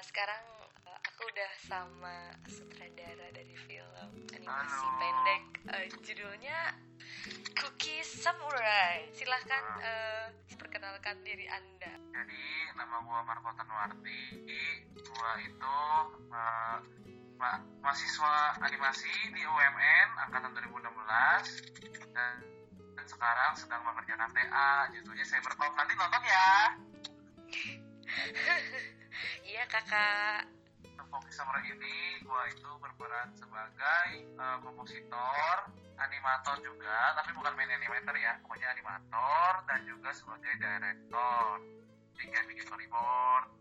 [0.00, 0.40] sekarang
[0.88, 4.96] uh, aku udah sama sutradara dari film animasi Halo.
[4.96, 6.58] pendek uh, judulnya
[7.60, 9.04] Cookie Samurai.
[9.12, 10.26] Silahkan uh,
[10.56, 11.92] perkenalkan diri Anda.
[12.16, 12.40] Jadi
[12.80, 14.48] nama gua Marco Tanwardi.
[14.96, 15.76] Gua itu
[16.30, 16.76] eh,
[17.36, 22.34] ma- mahasiswa animasi di UMN angkatan 2016 dan,
[22.96, 24.88] dan sekarang sedang mengerjakan TA.
[24.96, 25.72] Judulnya Cyberpunk.
[25.76, 26.48] Nanti nonton ya.
[29.44, 30.46] Iya kakak.
[31.10, 35.56] Fokus Samurai ini gua itu berperan sebagai eh, kompositor,
[35.98, 41.58] animator juga, tapi bukan main animator ya, pokoknya animator dan juga sebagai director.
[42.14, 43.59] Jadi kayak bikin storyboard,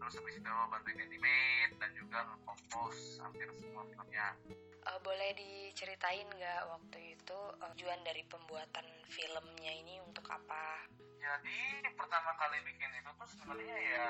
[0.00, 4.32] terus habis itu bantuin animate dan juga nge-compose hampir semua filmnya.
[4.80, 10.88] Uh, boleh diceritain nggak waktu itu uh, tujuan dari pembuatan filmnya ini untuk apa?
[11.20, 14.08] Jadi pertama kali bikin itu tuh sebenarnya ya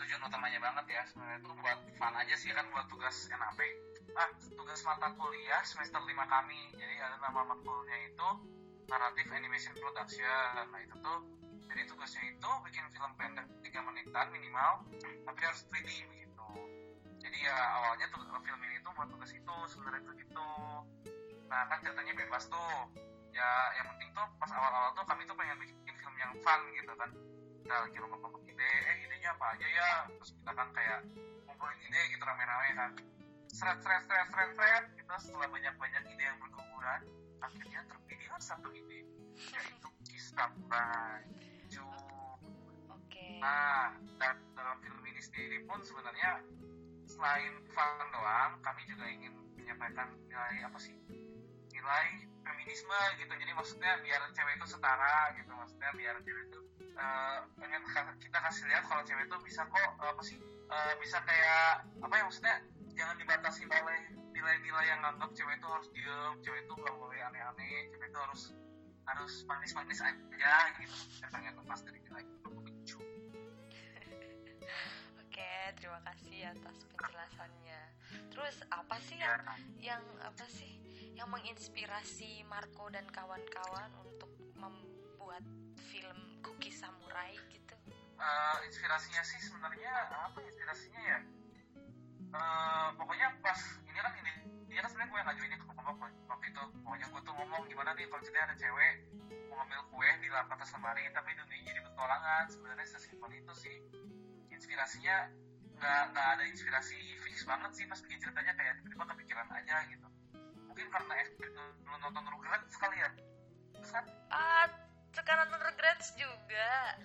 [0.00, 3.60] tujuan utamanya banget ya sebenarnya itu buat fun aja sih kan buat tugas NAP.
[4.16, 6.72] Ah tugas mata kuliah semester 5 kami.
[6.72, 8.28] Jadi ada nama makulnya itu
[8.88, 10.72] Narrative Animation Production.
[10.72, 11.18] Nah itu tuh
[11.68, 13.44] jadi tugasnya itu bikin film pendek
[14.08, 14.72] 3 menitan minimal
[15.28, 16.48] tapi harus 3D begitu.
[17.20, 20.50] Jadi ya awalnya tuh film ini tuh buat tugas itu sebenarnya tuh gitu.
[21.52, 22.88] Nah kan ceritanya bebas tuh.
[23.36, 26.92] Ya yang penting tuh pas awal-awal tuh kami tuh pengen bikin film yang fun gitu
[26.96, 27.10] kan.
[27.60, 29.90] Kita lagi rumput ide, eh idenya apa aja ya.
[30.08, 30.98] Terus kita kan kayak
[31.44, 32.90] ngumpulin ide gitu rame-rame kan.
[33.52, 34.84] Seret, seret, seret, seret, seret.
[34.96, 37.00] Kita setelah banyak-banyak ide yang berguguran,
[37.44, 39.04] akhirnya terpilihlah satu ide.
[39.36, 40.48] Yaitu kisah
[41.68, 41.84] Cu.
[43.38, 46.42] Nah, dan dalam film ini sendiri pun sebenarnya
[47.08, 50.94] selain fun doang, kami juga ingin menyampaikan nilai apa sih?
[51.72, 52.06] Nilai
[52.42, 53.32] feminisme gitu.
[53.32, 55.50] Jadi maksudnya biar cewek itu setara gitu.
[55.54, 56.60] Maksudnya biar cewek itu
[56.98, 57.82] eh, pengen
[58.18, 60.38] kita kasih lihat kalau cewek itu bisa kok eh, apa sih?
[60.68, 62.54] eh, bisa kayak apa ya maksudnya
[62.92, 64.00] jangan dibatasi oleh
[64.36, 68.42] nilai-nilai yang nganggap cewek itu harus diem, cewek itu nggak boleh aneh-aneh, cewek itu harus
[69.08, 70.96] harus manis-manis aja gitu.
[71.16, 72.98] Saya pengen lepas dari nilai itu lucu.
[75.22, 77.80] Oke, terima kasih atas penjelasannya.
[78.32, 79.42] Terus apa sih Ya, yang
[79.78, 80.72] yang apa sih
[81.14, 85.42] yang menginspirasi Marco dan kawan-kawan untuk membuat
[85.90, 87.74] film Cookie Samurai gitu?
[88.18, 91.18] eh, inspirasinya sih sebenarnya apa inspirasinya ya?
[92.28, 93.56] Eh, pokoknya pas
[93.88, 94.32] ini kan ini
[94.68, 97.62] dia kan sebenarnya gue yang ngajuin ini ke kelompok waktu itu pokoknya gue tuh ngomong
[97.66, 98.94] gimana nih kalau ceritanya ada cewek
[99.48, 103.76] mau ngambil kue di atas lemari tapi dunia jadi petualangan sebenarnya sesimpel itu sih
[104.58, 105.30] inspirasinya
[105.78, 110.08] nggak nggak ada inspirasi fix banget sih pas bikin ceritanya kayak tiba-tiba kepikiran aja gitu.
[110.66, 113.10] Mungkin karena dulu nonton Rugrats sekali ya?
[113.78, 114.04] Terus kan?
[114.34, 114.66] Ah,
[115.14, 116.98] sekarang nonton Regrets juga.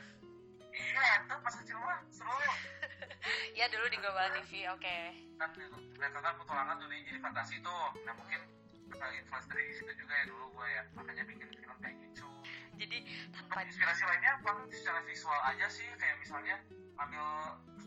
[0.74, 2.34] iya itu pas kecil mah seru.
[3.56, 4.98] Ya dulu di Global TV, oke.
[5.40, 5.50] kan
[5.96, 7.88] mereka kan petualangan dunia jadi fantasi tuh.
[8.04, 8.42] Nah mungkin
[8.92, 10.84] influence dari situ juga ya dulu gue ya.
[10.98, 12.33] Makanya bikin film kayak gitu
[12.84, 13.00] Jadi
[13.32, 16.60] tanpa inspirasi lainnya paling secara visual aja sih kayak misalnya
[17.00, 17.24] ambil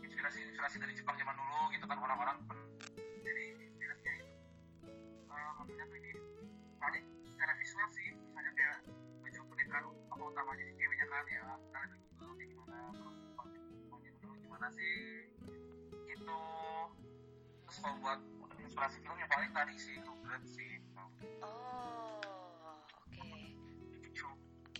[0.01, 2.37] inspirasi inspirasi dari Jepang zaman dulu gitu kan orang-orang
[3.21, 4.33] jadi inspirasinya itu.
[5.29, 6.11] Uh, maksudnya tuh ini
[6.81, 8.77] paling secara visual sih misalnya kayak
[9.21, 14.11] baju pernikahan apa utamanya si ceweknya kan ya kita lihat dulu kayak gimana terus pokoknya
[14.17, 14.97] dulu gimana sih
[16.09, 16.39] gitu.
[17.69, 18.19] Terus kalau buat
[18.65, 20.81] inspirasi film ya paling tadi sih Rugrats sih
[21.45, 22.17] Oh,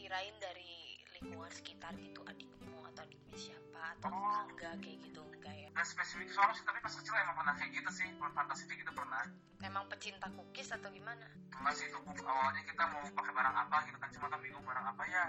[0.08, 4.24] Kirain dari lingkungan sekitar gitu adikmu atau adiknya siapa atau Oh.
[4.24, 5.68] tetangga kayak gitu enggak ya?
[5.76, 8.92] Gak spesifik soal sih, tapi pas kecil emang pernah kayak gitu sih, fantasi kayak gitu
[8.96, 9.28] pernah.
[9.60, 11.28] Memang pecinta cookies atau gimana?
[11.52, 14.86] Pernah sih itu awalnya kita mau pakai barang apa gitu kan, cuma kan bingung barang
[14.96, 15.26] apa ya.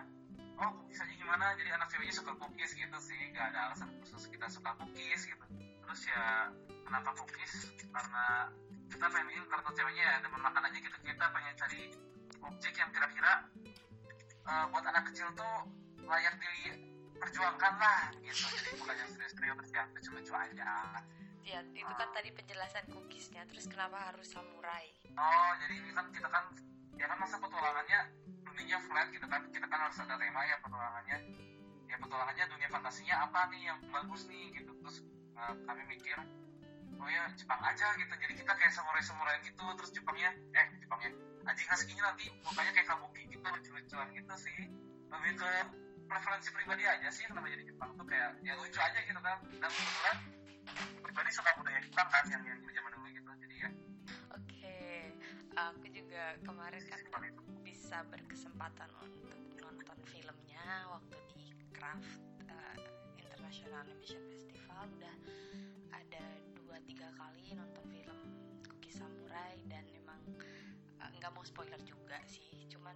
[0.62, 4.30] Oh cookies aja gimana, jadi anak ceweknya suka cookies gitu sih, gak ada alasan khusus
[4.30, 5.44] kita suka cookies gitu.
[5.58, 6.54] Terus ya,
[6.86, 7.74] kenapa cookies?
[7.82, 8.46] Karena
[8.86, 11.82] kita pengen kartu ceweknya ya, demen makan aja gitu, kita pengen cari
[12.46, 13.42] objek yang kira-kira
[14.48, 15.54] eh, buat anak kecil tuh
[16.08, 18.44] layak diperjuangkan lah gitu.
[18.48, 20.70] Jadi bukan yang serius-serius, yang lucu-lucu aja.
[21.48, 23.42] Ya, itu kan tadi penjelasan cookiesnya.
[23.48, 24.92] Terus kenapa harus samurai?
[25.16, 26.44] Oh, jadi ini kan kita kan
[26.98, 28.00] ya kan masa petualangannya
[28.44, 29.42] dunianya flat gitu kan.
[29.50, 31.18] Kita kan harus ada tema ya petualangannya.
[31.88, 34.72] Ya petualangannya dunia fantasinya apa nih yang bagus nih gitu.
[34.84, 34.96] Terus
[35.34, 36.16] eh, kami mikir
[36.98, 38.12] oh ya Jepang aja gitu.
[38.12, 39.64] Jadi kita kayak samurai-samurai gitu.
[39.80, 41.10] Terus Jepangnya eh Jepangnya
[41.48, 44.58] anjing haskinya nanti mukanya kayak kabuki gitu lucu-lucuan gitu sih.
[45.08, 45.50] Lebih ke
[46.08, 49.36] preferensi pribadi aja sih kenapa jadi Jepang tuh kayak ya lucu aja gitu kan.
[49.56, 50.16] Dan kebetulan
[51.00, 53.30] pribadi suka budaya Jepang kan yang yang zaman dulu gitu.
[53.40, 53.68] Jadi ya
[54.36, 54.78] Oke,
[55.56, 57.00] aku juga kemarin kan
[57.64, 59.32] bisa berkesempatan untuk
[59.64, 62.20] nonton filmnya waktu di Craft
[62.52, 62.76] eh,
[63.16, 65.16] International Animation Festival udah
[65.96, 66.24] ada
[66.60, 68.18] dua tiga kali nonton film
[68.68, 69.88] Cookie Samurai dan
[71.18, 72.94] nggak mau spoiler juga sih cuman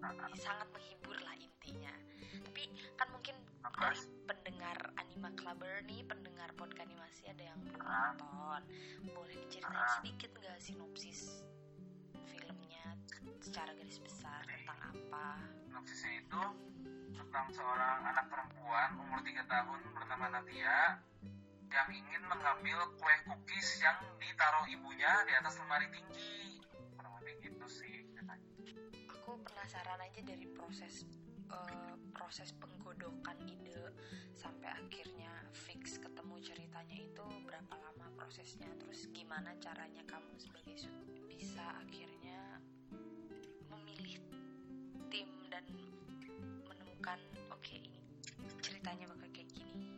[0.00, 1.92] eh, sangat menghibur lah intinya.
[2.40, 2.64] Tapi
[2.96, 8.60] kan mungkin dari pendengar Anima Clubber nih pendengar podcast animasi ada yang belum nonton.
[9.12, 11.44] Boleh diceritain sedikit nggak sinopsis
[12.32, 12.96] filmnya
[13.44, 15.28] secara garis besar tentang apa?
[15.68, 16.42] Sinopsisnya itu
[17.12, 20.96] tentang seorang anak perempuan umur 3 tahun bernama Nadia
[21.70, 26.59] yang ingin mengambil kue cookies yang ditaruh ibunya di atas lemari tinggi
[29.42, 31.04] penasaran aja dari proses
[31.50, 33.92] eh, proses penggodokan ide
[34.36, 38.68] sampai akhirnya fix ketemu ceritanya itu berapa lama prosesnya?
[38.80, 40.76] Terus gimana caranya kamu sebagai
[41.26, 42.60] bisa akhirnya
[43.72, 44.20] memilih
[45.10, 45.64] tim dan
[46.64, 47.18] menemukan
[47.50, 48.00] oke ini
[48.62, 49.90] ceritanya bakal kayak gini?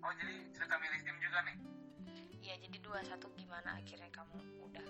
[0.00, 1.56] Oh jadi cerita milih tim juga nih?
[2.40, 4.86] Ya jadi dua satu gimana akhirnya kamu udah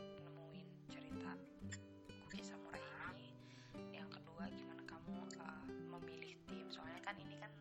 [4.00, 5.64] yang kedua gimana kamu uh,
[5.96, 6.64] memilih tim?
[6.72, 7.52] Soalnya kan ini kan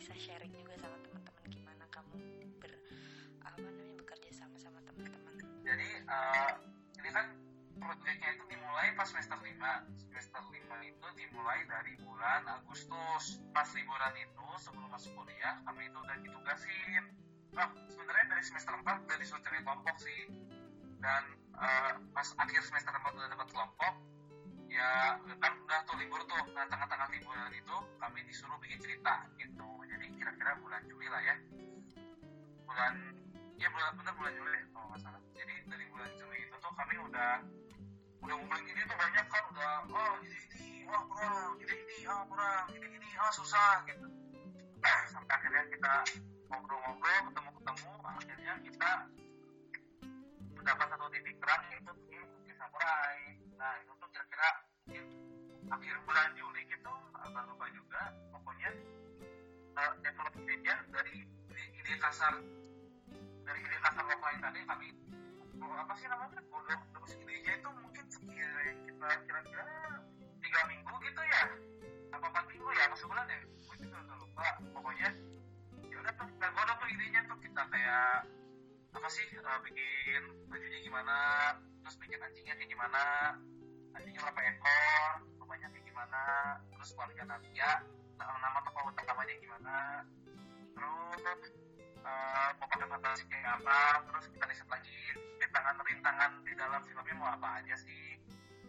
[0.00, 2.16] bisa sharing juga sama teman-teman gimana kamu
[2.56, 2.72] ber
[3.44, 5.34] apa namanya bekerja sama sama teman-teman.
[5.60, 6.52] Jadi eh,
[7.04, 7.26] ini kan
[7.76, 9.44] proyeknya itu dimulai pas semester 5
[10.08, 10.56] semester 5
[10.88, 13.44] itu dimulai dari bulan Agustus.
[13.52, 17.04] Pas liburan itu sebelum masuk kuliah kami itu udah ditugasin.
[17.52, 20.32] Nah sebenarnya dari semester 4 udah disuruh cari kelompok sih.
[20.96, 21.22] Dan
[21.60, 23.94] eh, pas akhir semester 4 udah dapat kelompok
[24.72, 25.20] ya
[26.56, 29.68] nah tengah-tengah liburan itu kami disuruh bikin cerita gitu.
[29.84, 31.36] Jadi kira-kira bulan Juli lah ya.
[32.64, 32.92] Bulan
[33.60, 35.20] ya bulan bener bulan Juli kalau nggak salah.
[35.36, 37.32] Jadi dari bulan Juli itu tuh kami udah
[38.22, 42.22] udah ngumpulin ini tuh banyak kan udah oh ini ini wah kurang ini ini ah
[42.24, 44.06] kurang ini ini ah susah gitu.
[45.12, 45.94] Sampai akhirnya kita
[46.48, 48.90] ngobrol-ngobrol ketemu-ketemu akhirnya kita
[50.56, 53.18] mendapat satu titik terang yaitu tim Samurai.
[53.58, 54.48] Nah itu tuh kira-kira
[54.86, 55.21] mungkin
[55.72, 58.02] akhir bulan Juli gitu agak lupa juga.
[58.28, 58.70] Pokoknya
[59.80, 62.34] uh, develop ide-nya dari ide, ide kasar
[63.42, 64.88] dari ide kasar lokal tadi kami
[65.64, 66.40] oh, apa sih namanya?
[66.52, 69.64] Bodoh terus idenya itu mungkin sekira kita kira-kira
[70.44, 71.42] tiga minggu gitu ya.
[72.12, 73.40] Apa empat minggu ya masuk bulan ya?
[73.40, 74.48] Gue juga udah lupa.
[74.76, 75.08] Pokoknya
[75.88, 78.28] ya udah tuh kita godok tuh idenya tuh kita kayak
[78.92, 80.22] apa sih uh, bikin
[80.52, 81.16] bajunya gimana
[81.80, 83.02] terus bikin anjingnya kayak gimana
[83.96, 85.31] anjingnya berapa ekor
[85.92, 87.70] gimana terus keluarga Nadia
[88.16, 89.76] nama nama tokoh utamanya gimana
[90.72, 91.52] terus
[92.00, 94.96] uh, pakai fantasi kayak apa terus kita riset lagi
[95.36, 98.16] rintangan-rintangan di dalam filmnya mau apa aja sih.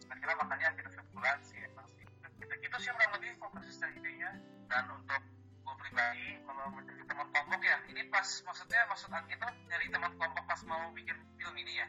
[0.03, 2.03] Kira-kira makanya kita sebulan sih emang sih.
[2.43, 4.35] Gitu, gitu sih kurang lebih fokus dari idenya.
[4.67, 5.21] Dan untuk
[5.63, 10.43] gue pribadi kalau mencari teman kelompok ya ini pas maksudnya maksud kita nyari teman kelompok
[10.43, 11.87] pas mau bikin film ini ya?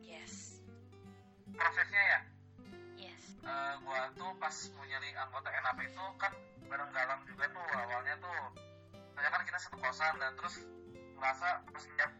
[0.00, 0.64] Yes.
[1.52, 2.20] Prosesnya ya
[2.98, 3.22] yes.
[3.46, 6.32] Uh, gue tuh pas mau nyari anggota NAP itu kan
[6.68, 8.40] bareng galang juga tuh awalnya tuh.
[9.14, 10.54] Ternyata kan kita satu kosan dan terus
[11.18, 12.12] merasa pas lihat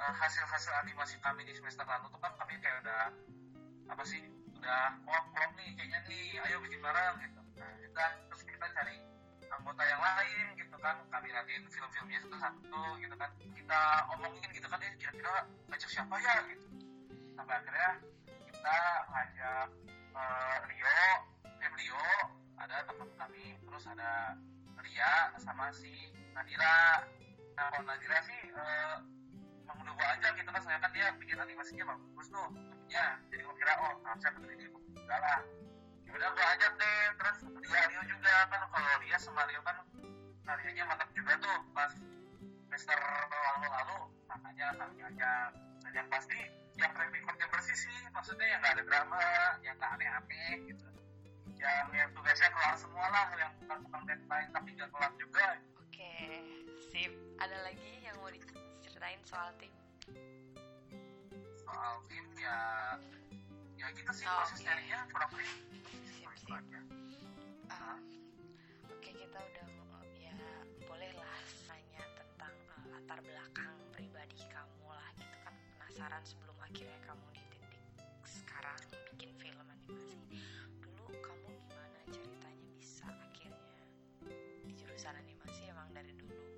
[0.00, 3.02] uh, hasil-hasil animasi kami di semester lalu tuh kan kami kayak udah
[3.92, 4.20] apa sih
[4.58, 7.40] udah klop klop nih kayaknya nih ayo bikin bareng gitu.
[7.60, 8.96] Nah kita terus kita cari
[9.52, 13.30] anggota yang lain gitu kan kami liatin film-filmnya satu-satu gitu kan.
[13.54, 13.80] Kita
[14.16, 15.34] omongin gitu kan ya kira-kira
[15.70, 16.34] ngajak siapa ya?
[16.50, 16.66] gitu.
[17.34, 17.90] Sampai akhirnya
[18.50, 18.78] kita
[19.12, 19.68] ngajak
[20.14, 20.98] uh, Rio
[21.42, 22.06] tim Rio
[22.58, 24.38] ada teman kami terus ada
[24.80, 25.90] Ria sama si
[26.32, 27.02] Nadira.
[27.54, 28.96] Nah kalau Nadira sih uh,
[29.74, 32.48] udah gua aja gitu kan saya kan dia bikin animasinya bagus tuh
[32.86, 35.40] ya jadi gua kira oh harusnya betul ini enggak lah.
[36.06, 38.34] Ya udah gua ajak deh terus dia Rio juga.
[38.48, 39.76] Kan kalau Ria sama Rio kan
[40.44, 41.92] karyanya mantap juga tuh pas
[42.74, 42.98] semester
[43.30, 45.54] lalu-lalu makanya kami ajak
[45.86, 46.34] dan yang pasti
[46.74, 49.22] yang track recordnya bersih sih maksudnya yang nggak ada drama
[49.62, 50.86] yang nggak aneh-aneh gitu.
[51.54, 55.46] Yang yang tugasnya kelar semua lah yang bukan bukan deadline tapi nggak kelar juga.
[55.86, 56.18] Oke
[56.90, 57.14] sip.
[57.38, 59.70] Ada lagi yang mau diceritain soal tim?
[61.62, 62.58] Soal tim ya
[63.78, 65.50] ya gitu sih Oh, proses nyarinya kurang lebih.
[66.10, 66.84] Sip, sip.
[67.70, 68.02] Ah,
[68.90, 69.66] oke kita udah
[73.04, 75.52] latar belakang pribadi kamu lah gitu kan.
[75.76, 77.84] Penasaran sebelum akhirnya kamu di titik
[78.24, 78.80] sekarang
[79.12, 80.40] bikin film animasi.
[80.80, 83.84] Dulu kamu gimana ceritanya bisa akhirnya
[84.64, 86.48] di jurusan animasi emang dari dulu?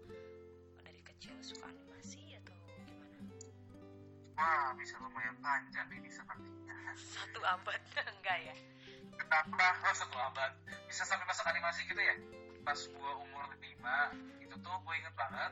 [0.87, 3.19] Dari kecil suka animasi atau gimana?
[4.39, 6.79] Wah bisa lumayan panjang ini sepertinya.
[6.95, 7.83] Satu abad
[8.23, 8.57] enggak ya?
[9.19, 10.55] Kenapa oh satu abad.
[10.87, 12.15] Bisa sampai masuk animasi gitu ya?
[12.63, 15.51] Pas gua umur lima itu tuh gue inget banget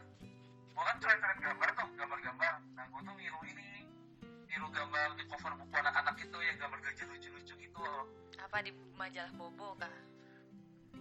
[0.75, 2.53] gue kan coret-coret gambar tuh gambar-gambar.
[2.75, 3.71] Nah gue tuh niru ini.
[4.51, 7.79] Niru gambar di cover buku anak-anak itu yang gambar gajah lucu-lucu gitu.
[7.79, 8.05] Loh
[8.43, 9.95] apa di majalah Bobo kah?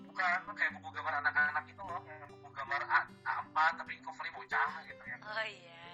[0.05, 2.01] Bukan kayak buku gambar anak-anak itu loh.
[2.05, 5.17] Yang buku gambar A, A4 tapi covernya bocah gitu ya.
[5.25, 5.85] Oh iya.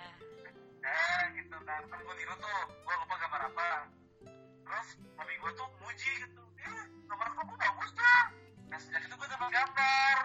[0.84, 1.82] Eh gitu kan.
[1.88, 2.62] Kan gue niru tuh.
[2.84, 3.70] Gue lupa gambar apa.
[4.68, 6.44] Terus mami gue tuh muji gitu.
[6.60, 8.22] Ya gambar kamu bagus tuh
[8.70, 10.18] nah sejak itu gue gambar gambar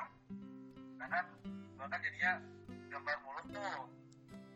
[1.00, 2.32] nah kan gue kan jadinya
[2.94, 3.82] gambar mulut tuh.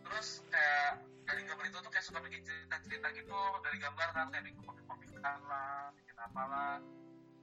[0.07, 4.45] Terus kayak dari gambar itu tuh kayak suka bikin cerita-cerita gitu dari gambar kan kayak
[4.47, 6.79] bikin komik-komikan lah bikin apalah.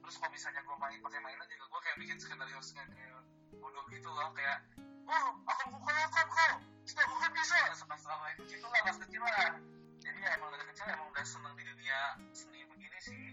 [0.02, 3.18] Terus kalau misalnya gue main pakai mainan juga gue kayak bikin skenario skenario
[3.60, 4.64] bodoh gitu loh kayak
[5.06, 6.52] oh aku buka lakukan kok.
[6.86, 7.56] Kita bukan bisa.
[7.76, 9.52] Sama-sama itu gitu lah pas kecil lah
[10.00, 11.98] jadi ya emang dari kecil emang udah seneng di dunia
[12.32, 13.24] seni begini sih.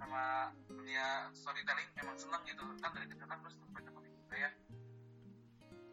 [0.00, 2.64] Sama dunia storytelling emang seneng gitu.
[2.80, 3.84] Kan dari kecil kan terus komik
[4.14, 4.50] juga ya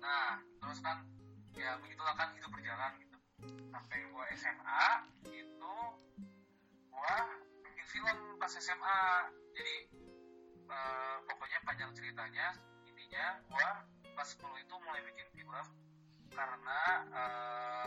[0.02, 1.06] nah terus kan
[1.54, 3.18] ya begitulah kan hidup berjalan gitu.
[3.70, 4.86] Sampai gua SMA
[5.30, 5.76] itu
[6.90, 7.16] gua
[7.64, 9.00] bikin film pas SMA
[9.54, 9.76] jadi
[10.72, 12.58] eh, pokoknya panjang ceritanya
[12.90, 13.86] intinya gua
[14.18, 15.66] pas 10 itu mulai bikin film.
[16.32, 16.82] Karena
[17.14, 17.86] eh,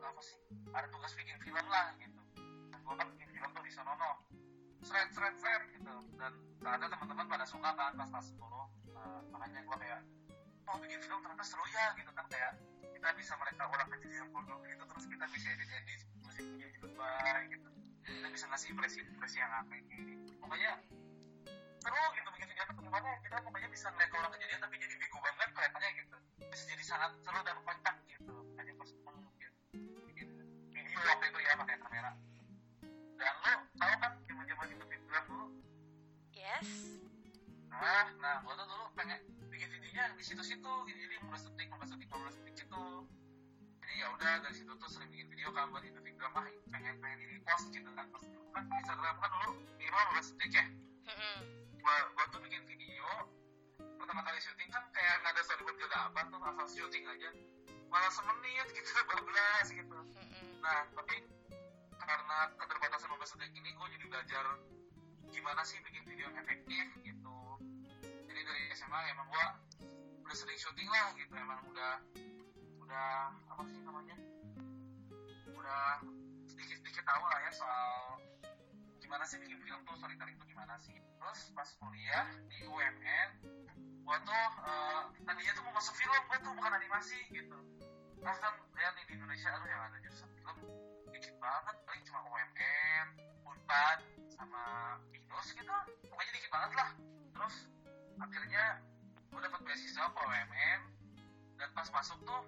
[0.00, 0.38] apa sih
[0.70, 2.22] ada tugas bikin film lah gitu.
[2.70, 4.22] Dan gua kan bikin film tuh di Sonono.
[4.86, 5.94] Seret seret seret gitu.
[6.14, 8.38] Dan ternyata teman-teman pada suka kan pas pas 10
[9.00, 10.00] Eh, makanya gua kayak
[10.70, 14.28] oh bikin film ternyata seru ya gitu kan kayak kita bisa mereka orang kecil yang
[14.30, 14.84] bodoh gitu.
[14.86, 17.68] Terus kita bisa edit edit musiknya gitu baik gitu.
[18.06, 20.32] Kita bisa ngasih impresi impresi yang aneh gitu.
[20.38, 20.70] pokoknya
[21.82, 22.28] seru gitu.
[22.38, 25.90] Bikin video tuh gimana kita pokoknya bisa ngeliat orang kejadian tapi jadi bego banget kelihatannya
[25.98, 26.16] gitu.
[26.54, 28.34] Bisa jadi sangat seru dan kocak gitu.
[28.54, 29.50] Hanya pas gitu.
[30.06, 30.28] Bikin
[30.70, 32.12] video waktu itu ya pakai kamera.
[33.18, 35.46] Dan lo tau kan zaman zaman itu film dulu?
[36.30, 36.68] Yes.
[37.70, 39.39] Nah, nah, gua tuh dulu pengen
[39.90, 40.98] videonya di situ-situ, gitu.
[41.02, 42.84] jadi 15 detik, 15 detik, 15 detik gitu.
[43.82, 47.18] Jadi ya udah dari situ tuh sering bikin video kan buat Instagram, ah pengen pengen
[47.26, 48.06] ini post gitu kan.
[48.06, 49.50] Terus kan Instagram kan dulu
[49.82, 50.64] minimal 15 detik ya.
[51.82, 53.08] Gua, gua tuh bikin video,
[53.98, 57.30] pertama kali syuting kan kayak nggak ada storyboard juga apa tuh, asal syuting aja.
[57.90, 59.98] Malah semenit gitu, 12 gitu.
[60.62, 61.16] Nah, tapi
[61.98, 64.44] karena keterbatasan 15 detik ini gue jadi belajar
[65.34, 67.38] gimana sih bikin video yang efektif gitu.
[68.30, 69.46] Jadi dari SMA emang gue
[70.30, 71.98] udah sering syuting lah gitu, emang udah
[72.86, 74.14] udah apa sih namanya?
[75.58, 76.06] Udah
[76.46, 77.90] sedikit-sedikit tahu lah ya soal
[79.02, 80.94] gimana sih bikin film tuh storytelling tuh gimana sih.
[80.94, 83.28] Terus pas kuliah di UMN,
[84.06, 87.58] gue tuh eh, tadinya tuh mau masuk film, gue tuh bukan animasi gitu.
[88.22, 90.56] Nah kan lihat nih di Indonesia aduh yang ada jurusan film
[91.10, 93.06] dikit banget paling cuma UMN,
[93.50, 93.98] Unpad,
[94.30, 94.62] sama
[95.10, 95.74] Binus gitu
[96.06, 96.90] pokoknya dikit banget lah
[97.34, 97.66] terus
[98.22, 98.78] akhirnya
[99.30, 100.80] gue dapat beasiswa UMN
[101.56, 102.42] dan pas masuk tuh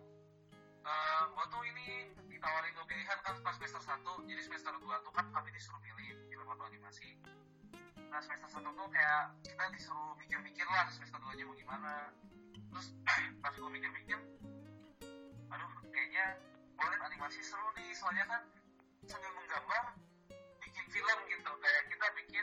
[0.83, 5.13] eh gue tuh ini ditawarin dua pilihan kan pas semester 1 jadi semester 2 tuh
[5.15, 7.15] kan kami disuruh pilih film atau animasi
[8.11, 12.13] nah semester 1 tuh kayak kita disuruh mikir-mikir lah semester 2 nya mau gimana.
[12.73, 12.87] Terus
[13.43, 14.19] pas gue mikir-mikir
[15.53, 16.37] aduh kayaknya
[16.77, 17.93] boleh animasi seru nih.
[17.97, 18.43] Soalnya kan
[19.09, 19.85] sambil menggambar
[20.61, 21.53] bikin film gitu.
[21.61, 22.42] Kayak kita bikin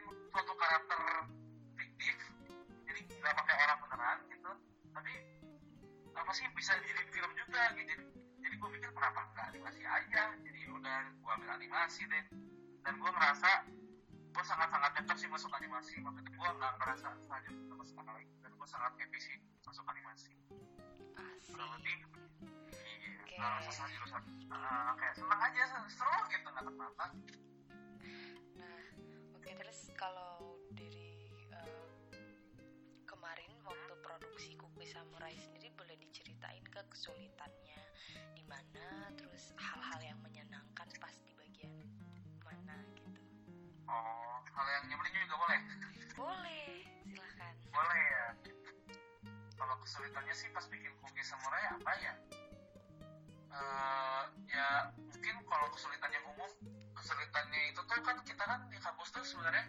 [11.69, 12.25] animasi deh
[12.81, 13.61] dan gue ngerasa
[14.09, 16.01] gue sangat sangat cocok sih masuk animasi.
[16.01, 18.25] Makanya gue nggak ngerasa saja sama sekali.
[18.41, 20.33] Dan gue sangat happy sih masuk animasi.
[21.53, 21.93] Kurang lebih
[22.89, 23.35] iya Oke.
[23.37, 25.61] nggak rasa salah jurusan Ah, kayak seneng aja
[25.93, 26.65] seru gitu nggak
[28.57, 28.81] Nah,
[29.37, 31.93] oke terus kalau dari eh,
[33.05, 37.81] kemarin waktu produksi Kuki Samurai sendiri boleh diceritain ke kesulitannya
[38.33, 41.87] di mana, terus hal-hal yang menyenangkan pas di bagian
[42.45, 43.21] mana gitu.
[43.89, 45.59] oh hal yang nyebelin juga boleh
[46.19, 46.71] Boleh,
[47.07, 47.53] silahkan.
[47.71, 48.25] boleh ya
[49.55, 52.13] kalau kesulitannya sih pas bikin cookie samurai apa ya
[53.49, 54.23] Eh,
[54.53, 56.51] ya mungkin kalau kesulitan yang umum
[56.93, 59.65] kesulitannya itu tuh kan kita kan di kampus tuh sebenarnya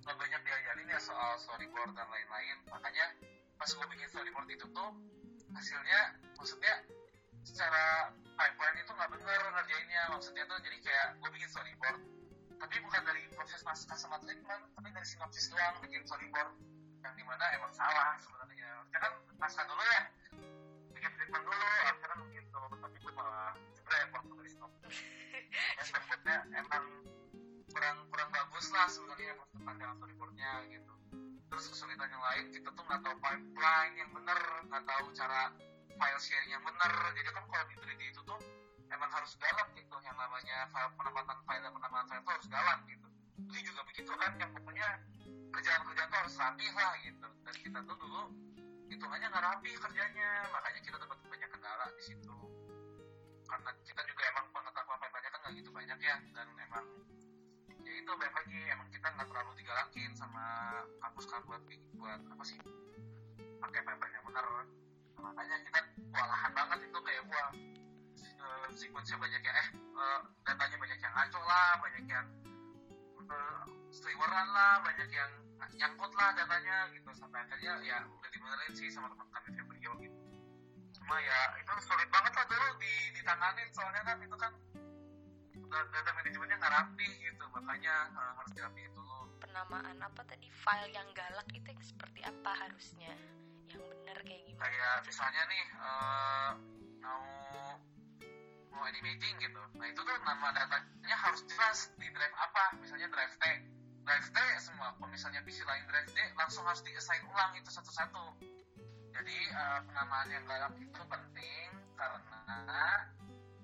[0.00, 3.12] nggak banyak diajarin ya soal storyboard dan lain-lain makanya
[3.60, 4.90] pas gue bikin storyboard itu tuh
[5.52, 6.74] hasilnya maksudnya
[7.44, 10.02] secara pipeline itu nggak bener ngerjainnya.
[10.16, 12.00] Maksudnya tuh jadi kayak gue bikin storyboard
[12.60, 16.52] tapi bukan dari proses naskah sama treatment tapi dari sinopsis doang bikin storyboard
[17.00, 18.84] yang di mana emang salah sebenarnya.
[18.92, 19.12] Kita kan
[19.64, 20.02] dulu ya
[20.92, 21.56] bikin treatment dulu
[21.88, 24.96] akhirnya begitu tapi itu malah jebret waktu dari sinopsis.
[25.50, 26.84] Ya storyboardnya emang
[27.72, 30.94] kurang kurang bagus lah sebenarnya maksud pandangan storyboardnya gitu.
[31.50, 35.50] Terus kesulitan yang lain kita tuh nggak tahu pipeline yang bener nggak tahu cara
[36.00, 37.12] file sharing yang benar.
[37.12, 38.40] Jadi kan kalau di 3D itu tuh
[38.88, 39.96] emang harus galak gitu.
[40.00, 43.08] Yang namanya file penempatan file dan penempatan file itu harus galak gitu.
[43.40, 44.88] Ini juga begitu kan yang pokoknya
[45.52, 47.28] kerjaan-kerjaan tuh harus rapi lah gitu.
[47.44, 48.22] Dan kita tuh dulu
[48.88, 50.30] hitungannya nggak rapi kerjanya.
[50.48, 52.36] Makanya kita dapat banyak kendala di situ.
[53.44, 56.16] Karena kita juga emang pengetahuan banyak kan nggak gitu banyak ya.
[56.32, 56.86] Dan emang
[57.84, 58.60] ya itu baik lagi.
[58.72, 60.44] Emang kita nggak terlalu digalakin sama
[61.04, 61.60] kampus kan buat
[62.00, 62.56] buat apa sih?
[63.60, 64.44] Pakai paper yang benar
[65.20, 67.44] makanya kita kewalahan banget itu kayak gua
[68.40, 72.26] uh, sequence banyak yang eh uh, datanya banyak yang ngaco lah banyak yang
[73.28, 73.62] uh,
[73.92, 75.30] seliweran lah banyak yang
[75.76, 77.10] nyangkut lah datanya gitu.
[77.16, 80.18] Sampai akhirnya ya udah dibenerin sih sama teman kami Febrio gitu.
[81.00, 84.52] Cuma ya itu sulit banget lah dulu di ditanganin soalnya kan itu kan
[85.70, 87.44] data manajemennya nggak rapi gitu.
[87.54, 89.18] Makanya uh, harus dirapiin dulu.
[89.40, 90.48] Penamaan apa tadi?
[90.52, 93.14] File yang galak itu yang seperti apa harusnya
[93.74, 94.62] yang benar kayak gimana?
[94.66, 96.50] Kayak misalnya nih uh,
[97.00, 97.24] mau
[98.70, 99.62] mau animating gitu.
[99.78, 102.64] Nah itu tuh nama datanya harus jelas di drive apa.
[102.82, 103.44] Misalnya drive T.
[104.00, 107.70] Drive T semua kalau misalnya PC lain drive D langsung harus di assign ulang itu
[107.70, 108.38] satu-satu.
[109.10, 111.68] Jadi uh, penamaan yang galak itu penting
[112.00, 113.10] karena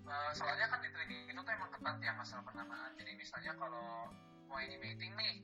[0.06, 4.10] uh, soalnya kan di 3D itu tuh emang ketat ya masalah penamaan jadi misalnya kalau
[4.46, 5.34] mau animating nih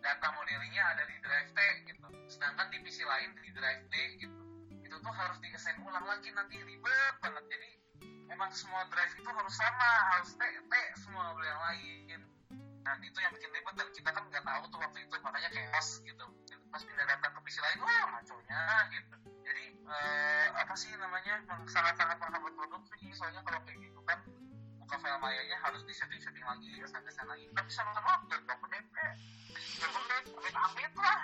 [0.00, 2.06] data modelingnya ada di drive T gitu.
[2.26, 4.38] Sedangkan di PC lain di drive D gitu.
[4.84, 5.48] Itu tuh harus di
[5.80, 7.44] ulang lagi nanti ribet banget.
[7.46, 7.70] Jadi
[8.32, 12.20] emang semua drive itu harus sama harus T T semua boleh yang lain.
[12.80, 15.88] Dan itu yang bikin ribet dan kita kan nggak tahu tuh waktu itu makanya chaos
[16.02, 16.24] gitu.
[16.72, 18.62] Pas pindah data ke PC lain wah maconya
[18.94, 19.16] gitu.
[19.44, 23.12] Jadi eh, apa sih namanya sangat-sangat menghambat produk sih.
[23.12, 24.18] Soalnya kalau kayak gitu kan
[24.98, 28.84] file mayanya harus di setting setting lagi sampai sana lagi tapi sama-sama udah berapa menit
[28.98, 29.12] eh
[29.78, 31.20] berapa menit amit amit lah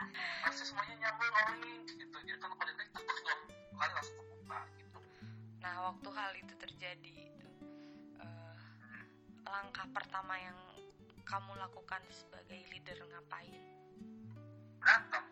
[0.47, 3.35] pasti semuanya nyambung lagi gitu jadi kalau pada itu terus dua
[3.81, 4.99] kali langsung kebuka gitu
[5.65, 7.49] nah waktu hal itu terjadi itu
[8.23, 8.55] uh,
[9.51, 10.59] langkah pertama yang
[11.27, 13.65] kamu lakukan sebagai leader ngapain
[14.79, 15.25] berantem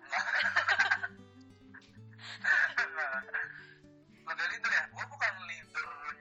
[4.25, 4.84] Leader leader ya,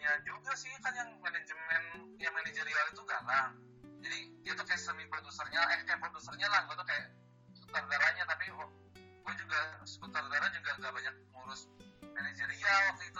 [0.03, 1.83] leadernya juga sih kan yang manajemen
[2.19, 3.55] yang manajerial itu galang.
[4.03, 7.07] Jadi dia tuh kayak semi produsernya, eh kayak produsernya lah, gue tuh kayak
[7.55, 11.71] sutradaranya tapi gue juga sutradara juga gak banyak ngurus
[12.03, 13.19] manajerial waktu itu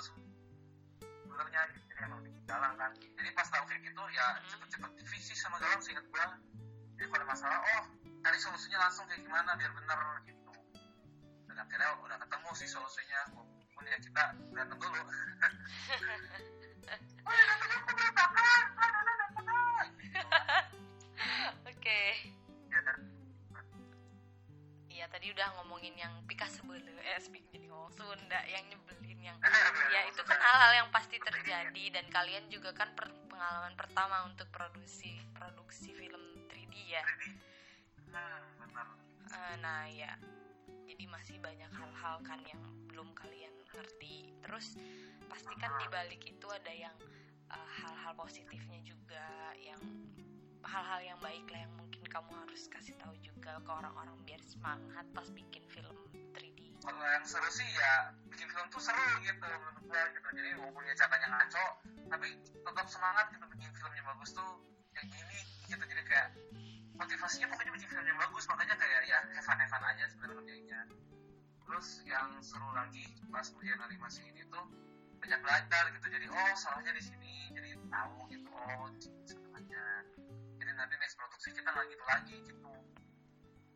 [1.23, 2.91] sebenarnya jadi emang galang kan.
[2.99, 6.25] Jadi pas tahu kayak gitu ya cepet-cepet divisi sama galang singkat gue.
[6.99, 7.83] Jadi kalau masalah, oh
[8.19, 10.51] cari solusinya langsung kayak gimana biar bener gitu
[11.47, 15.01] dan akhirnya udah ketemu sih solusinya walaupun ya kita berantem dulu
[21.69, 22.01] oke.
[24.93, 29.37] Iya tadi udah ngomongin yang pika sebelum eh speak jadi ngomong Sunda yang nyebelin yang
[29.91, 34.47] ya itu kan hal-hal yang pasti terjadi dan kalian juga kan per pengalaman pertama untuk
[34.53, 37.03] produksi produksi film 3D ya?
[38.13, 40.13] Uh, nah ya
[40.87, 44.31] jadi masih banyak hal-hal kan yang belum kalian ngerti.
[44.43, 44.77] Terus
[45.31, 46.95] pasti kan di balik itu ada yang
[47.49, 49.79] uh, hal-hal positifnya juga yang
[50.63, 55.03] hal-hal yang baik lah yang mungkin kamu harus kasih tahu juga ke orang-orang biar semangat
[55.11, 55.97] pas bikin film
[56.31, 60.27] 3D kalau yang seru sih ya bikin film tuh seru gitu menurut gitu.
[60.35, 61.65] Jadi walaupun ya caranya ngaco
[62.11, 64.51] tapi tetap semangat gitu bikin filmnya bagus tuh
[64.91, 65.39] kayak gini
[65.71, 65.83] gitu.
[65.83, 66.27] Jadi kayak
[66.93, 70.79] motivasinya pokoknya bikin film yang bagus makanya kayak ya hevan hevan aja sebenarnya
[71.63, 73.01] terus yang seru lagi
[73.33, 74.61] pas ujian animasi ini tuh
[75.23, 76.07] banyak belajar gitu.
[76.11, 78.49] Jadi oh salahnya di sini jadi tahu gitu.
[78.51, 78.91] Oh
[79.23, 79.83] salahnya
[80.59, 82.71] jadi nanti next produksi kita nggak gitu lagi gitu.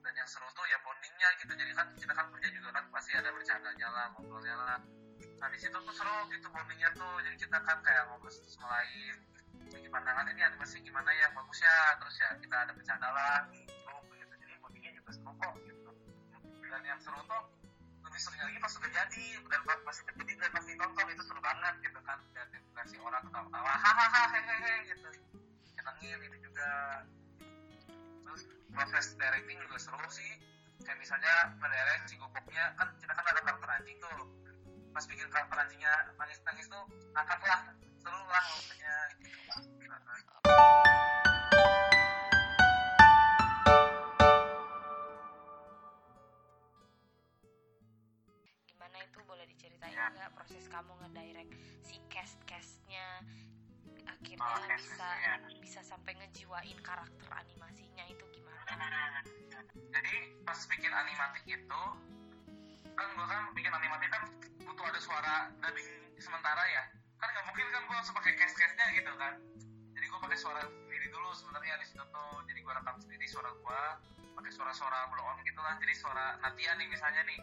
[0.04, 1.52] Dan yang seru tuh ya bondingnya gitu.
[1.56, 4.78] Jadi kan kita kan kerja juga kan pasti ada bercandanya lah ngobrolnya lah.
[5.40, 7.16] Nah di situ tuh seru gitu bondingnya tuh.
[7.24, 9.16] Jadi kita kan kayak ngobrol satu sama lain
[9.78, 11.30] bagi pandangan ini animasi gimana ya?
[11.38, 11.78] Bagus ya.
[12.02, 13.46] Terus ya kita ada bercanda lah.
[13.54, 15.92] Gitu gitu jadi bondingnya juga seru kok gitu.
[16.66, 17.44] Dan yang seru tuh
[18.02, 19.26] lebih serunya lagi pas udah jadi.
[19.46, 22.18] Dan pas pas udah jadi dan pasti nonton itu seru banget gitu kan.
[22.34, 25.10] Dan reaksi orang ketawa-tawa hahaha hehehe gitu.
[25.78, 26.70] Senengin itu juga.
[28.26, 28.42] Terus
[28.74, 30.42] proses directing juga seru sih.
[30.82, 34.26] Kayak misalnya ngedirect si gopoknya kan kita kan ada karakter anjing tuh.
[34.90, 36.82] Pas bikin karakter anjingnya nangis nangis tuh
[37.14, 37.62] angkat lah
[38.02, 39.40] seru lah pokoknya gitu
[48.68, 49.20] gimana itu?
[49.28, 50.08] Boleh diceritain Ya.
[50.08, 51.52] nggak proses kamu ngedirect
[51.84, 53.20] si cast castnya
[54.08, 55.34] Oh, akhirnya cast-castnya, bisa ya.
[55.60, 58.64] bisa sampai ngejiwain karakter animasinya itu gimana?
[59.92, 60.16] Jadi
[60.48, 61.82] pas bikin animatik itu
[62.96, 64.24] kan gua kan bikin animatik kan
[64.64, 65.86] butuh ada suara dubbing
[66.18, 66.84] sementara ya
[67.18, 69.34] kan nggak mungkin kan gue langsung pakai case case nya gitu kan.
[69.98, 72.36] Jadi gue pakai suara sendiri dulu sebenarnya di situ tuh.
[72.46, 73.82] Jadi gue rekam sendiri suara gue
[74.38, 75.74] pakai suara-suara blow on gitu lah.
[75.82, 77.40] Jadi suara Natia nih misalnya nih.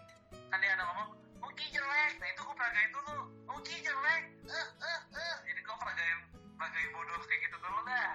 [0.51, 1.09] Kan dia ada ngomong
[1.45, 2.13] Uki jelek.
[2.23, 3.19] Nah itu gue peragain dulu.
[3.59, 4.23] Uki jelek.
[4.47, 5.35] Eh eh eh.
[5.51, 6.19] Jadi gue peragain
[6.55, 8.13] peragain bodoh kayak gitu dulu dah.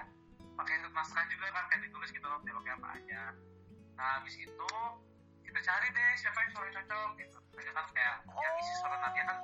[0.56, 3.22] Pakai naskah juga kan kayak ditulis gitu loh dialognya apa aja.
[4.00, 4.72] Nah habis itu
[5.44, 7.38] kita cari deh siapa yang suara cocok gitu.
[7.52, 9.38] Mereka kan kayak ya isi suara Natia kan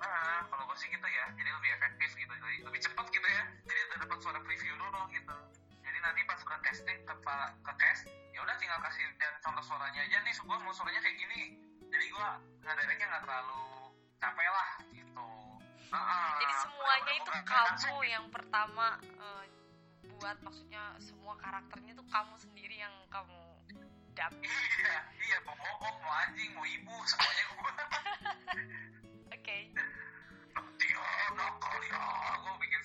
[0.00, 3.42] Nah, kalau gue sih gitu ya, jadi lebih efektif gitu, jadi lebih cepat gitu ya.
[3.64, 5.36] Jadi udah dapat suara preview dulu gitu.
[5.80, 7.14] Jadi nanti pas ke casting ke
[7.62, 8.02] ke cast,
[8.34, 10.34] ya udah tinggal kasih dan contoh suaranya aja nih.
[10.36, 11.40] Gue mau suaranya kayak gini.
[11.88, 12.28] Jadi gue
[12.66, 13.64] ngadainnya nggak terlalu
[14.20, 15.30] capek lah gitu.
[15.94, 19.44] Nah, Jadi semuanya itu kamu yang pertama eh,
[20.18, 23.38] buat maksudnya semua karakternya tuh kamu sendiri yang kamu
[24.16, 24.32] dap.
[24.40, 27.72] Iya, iya mau bokok, mau anjing, mau ibu, semuanya gue.
[29.46, 29.70] Oke.
[30.82, 31.06] Dia
[31.38, 32.02] nakal ya,
[32.34, 32.82] gue bikin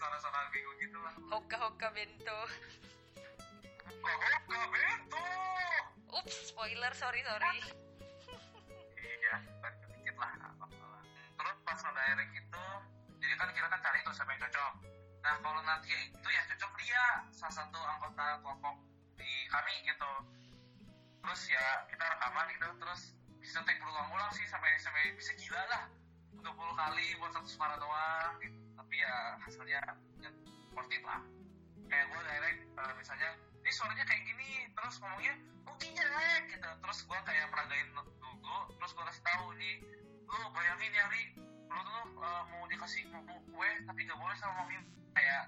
[0.53, 1.13] bingung gitu lah.
[1.33, 2.39] Hoka hoka bento.
[4.05, 5.25] Hoka bento.
[6.13, 7.65] Ups, spoiler, sorry sorry.
[9.01, 11.01] iya kan sedikit lah apa-apa
[11.33, 12.65] terus pas ngedirect itu
[13.17, 14.73] jadi kan kita kan cari tuh siapa yang cocok
[15.25, 18.75] nah kalau nanti itu ya cocok dia salah satu anggota kelompok
[19.17, 20.13] di kami gitu
[21.25, 25.89] terus ya kita rekaman gitu terus bisa take berulang-ulang sih sampai sampai bisa gila lah
[26.41, 28.57] 20 kali buat satu suara doang gitu.
[28.77, 29.81] Tapi ya hasilnya
[30.21, 30.29] ya,
[30.73, 31.21] worth it lah.
[31.87, 33.29] Kayak gue direct eh, misalnya
[33.61, 36.69] ini suaranya kayak gini terus ngomongnya mungkin jelek gitu.
[36.81, 39.75] Terus gue kayak peragain dulu terus gue kasih tahu nih
[40.25, 41.23] lu bayangin ya Ri.
[41.71, 44.75] Lu tuh eh, mau dikasih buku kue tapi gak boleh sama mami
[45.13, 45.43] kayak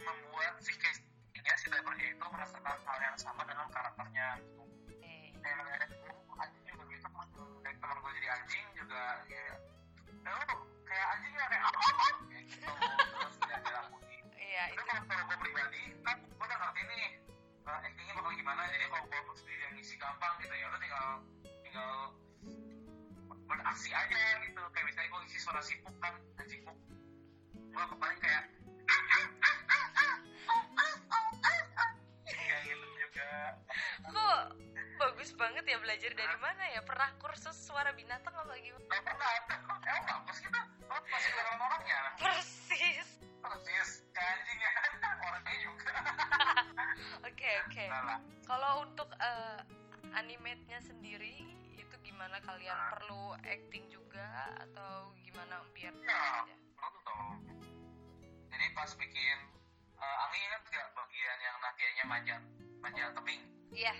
[0.00, 4.62] membuat si case-nya si drivernya itu merasakan hal yang sama dengan karakternya gitu.
[5.00, 5.92] Eh, kayak
[6.40, 7.08] anjing juga gitu
[7.80, 9.56] teman gue jadi anjing juga ya ya
[10.24, 10.54] lu
[10.84, 14.82] kayak anjing ya kayak apa kayak gitu terus ya dilakuin Iya itu.
[14.82, 17.04] kalau kalau gue pribadi kan gue udah ngerti nih
[17.64, 21.06] uh, actingnya bakal gimana jadi kalau gue sendiri yang ngisi gampang gitu ya udah tinggal
[21.62, 21.90] tinggal
[23.46, 26.76] beraksi aja gitu kayak misalnya gue ngisi suara sipuk kan anjing puk
[27.70, 28.44] gue kemarin kayak
[32.26, 33.30] kayak gitu juga
[34.00, 34.42] Kok
[35.00, 36.80] bagus banget ya belajar dari mana ya?
[36.82, 38.84] Pernah kursus suara binatang apa gimana?
[38.86, 39.80] gak pernah ada emang
[40.20, 43.08] bagus gitu lo masih dengan orangnya Persis.
[43.40, 44.72] persis kayak anjing ya
[45.26, 45.92] orangnya juga
[47.30, 47.84] Oke oke.
[47.86, 49.58] nah Kalau untuk eh,
[50.12, 52.90] animate-nya sendiri itu gimana kalian Ah.
[52.90, 54.26] perlu acting juga
[54.60, 56.54] atau gimana biar Ya, aja?
[56.76, 57.30] betul.
[58.50, 59.38] Jadi pas bikin
[59.96, 62.42] uh, Anggi ingat gak bagian yang Natianya manjat
[62.78, 63.40] manjat tebing?
[63.70, 63.94] Iya.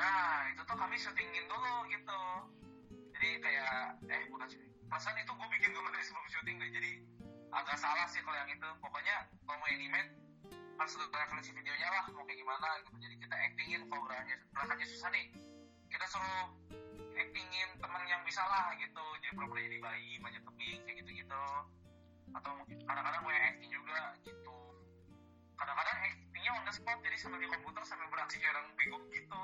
[0.00, 2.22] Nah itu tuh kami syutingin dulu gitu.
[3.12, 4.72] Jadi kayak eh bukan syuting.
[4.88, 6.70] Perasaan itu gue bikin dulu dari sebelum syuting deh.
[6.72, 6.92] Jadi
[7.52, 8.68] agak salah sih kalau yang itu.
[8.80, 10.16] Pokoknya kalau mau animate
[10.80, 12.96] harus ada referensi videonya lah mau kayak gimana gitu.
[12.96, 15.26] Jadi kita actingin kalau gerakannya susah nih.
[15.92, 16.48] Kita suruh
[17.20, 19.04] actingin teman yang bisa lah gitu.
[19.20, 21.44] Jadi pura-pura jadi bayi manjat tebing kayak gitu-gitu.
[22.32, 24.58] Atau mungkin kadang-kadang gue acting juga gitu.
[25.60, 29.42] Kadang-kadang actingnya on the spot jadi sambil di komputer sambil beraksi kayak orang bingung gitu.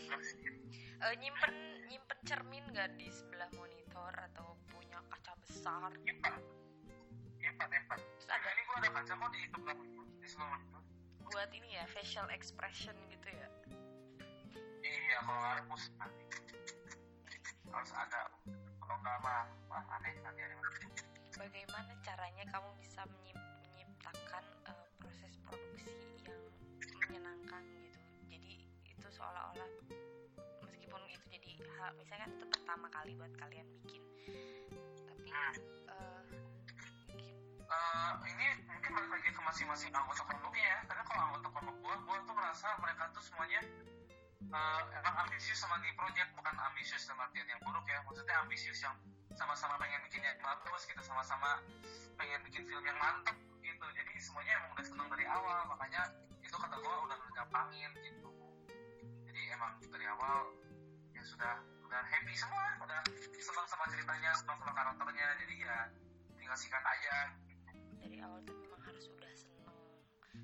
[0.00, 1.52] Eh, nyimpen
[1.88, 5.92] nyimpen cermin gak di sebelah monitor atau punya kaca besar?
[5.92, 6.40] Empat,
[7.68, 8.00] empat.
[8.16, 9.76] Terus Ada ini gue ada kaca kok di sebelah
[10.20, 10.78] di sebelah itu.
[11.24, 13.48] buat ini ya facial expression gitu ya?
[14.80, 16.24] Iya, kalau ada pus nanti
[17.70, 18.20] harus ada.
[18.80, 20.56] Kalau nggak mah, mah aneh nanti ada.
[21.36, 25.92] Bagaimana caranya kamu bisa menyip- menciptakan eh, proses produksi
[26.24, 26.40] yang
[26.98, 27.89] menyenangkan gitu?
[29.10, 29.70] Itu seolah-olah
[30.70, 31.50] meskipun itu jadi
[31.82, 34.02] hal misalnya kan itu pertama kali buat kalian bikin,
[35.02, 35.54] tapi Hmm.
[37.58, 40.78] Eh, ini mungkin balik lagi ke masing-masing anggota kelompoknya ya.
[40.86, 43.60] Karena kalau anggota kelompok gua, gua tuh merasa mereka tuh semuanya
[44.46, 47.98] eh, emang ambisius sama di project bukan ambisius dalam artian yang buruk ya.
[48.06, 48.94] Maksudnya ambisius yang
[49.34, 51.58] sama-sama pengen bikin yang bagus, kita sama-sama
[52.14, 53.86] pengen bikin film yang mantep gitu.
[53.90, 56.14] Jadi semuanya emang udah seneng dari awal, makanya
[56.46, 58.39] itu kata gua udah ngegampangin gitu.
[59.60, 60.36] Jadi emang dari awal
[61.12, 63.00] ya sudah udah happy semua, udah
[63.36, 65.26] senang sama ceritanya, senang sama karakternya.
[65.36, 65.76] Jadi ya
[66.40, 67.16] tinggal sikat aja
[68.00, 69.76] dari awal tuh memang harus udah seneng,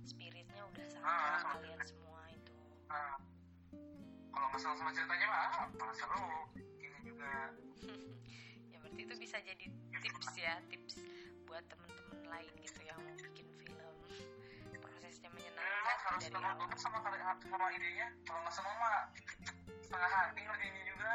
[0.04, 1.40] spiritnya udah sama Ah.
[1.56, 2.52] kalian semua itu.
[2.92, 3.16] Nah,
[4.28, 6.28] kalau nggak salah sama ceritanya mah apa seru
[6.84, 7.32] ini juga
[8.72, 9.64] ya berarti itu bisa jadi
[10.04, 11.00] tips ya tips
[11.48, 13.45] buat temen-temen lain gitu yang mau bikin
[15.26, 18.06] Memang menyenangkan harus dari awal dulu sama karya sama idenya.
[18.22, 18.98] Kalau nggak sama mah
[19.82, 21.14] setengah hati ngerjainnya juga.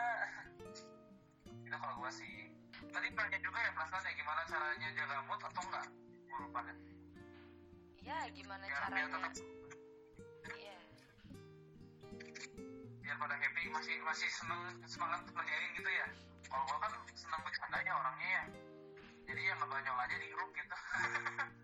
[1.48, 2.52] Itu kalau gua sih.
[2.92, 5.86] Tadi nanya juga ya perasaan ya gimana caranya jaga mood atau enggak
[6.28, 6.78] gue lupa deh.
[8.04, 9.08] Ya gimana biar biar caranya?
[9.16, 9.34] tetap
[10.60, 10.80] iya.
[13.00, 16.08] Biar pada happy masih masih seneng semangat ngerjain gitu ya.
[16.52, 18.44] Kalau gue kan seneng bercandanya orangnya ya.
[19.32, 20.76] Jadi ya ngebanyol aja di grup gitu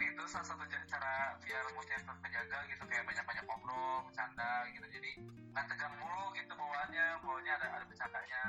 [0.00, 4.86] mungkin itu salah satu cara biar moodnya tetap terjaga gitu kayak banyak-banyak ngobrol bercanda gitu
[4.96, 5.10] jadi
[5.52, 8.40] nggak tegang mulu gitu bawaannya bawaannya ada ada bercandanya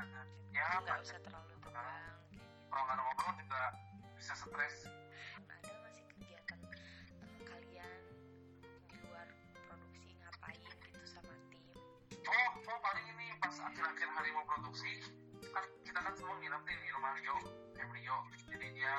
[0.55, 1.03] ya nggak banyak.
[1.03, 2.47] usah terlalu tegang kayak gitu.
[2.71, 3.61] kalau nggak ngobrol juga
[4.15, 6.59] bisa stres ada nggak sih kegiatan
[7.19, 7.99] eh, kalian
[8.87, 9.27] di luar
[9.67, 10.55] produksi ngapain
[10.87, 11.63] gitu sama tim
[12.31, 15.03] oh oh paling ini pas akhir-akhir hari mau produksi
[15.51, 17.35] kan kita kan semua nginep nih di rumah Rio
[17.75, 18.93] Rio jadi dia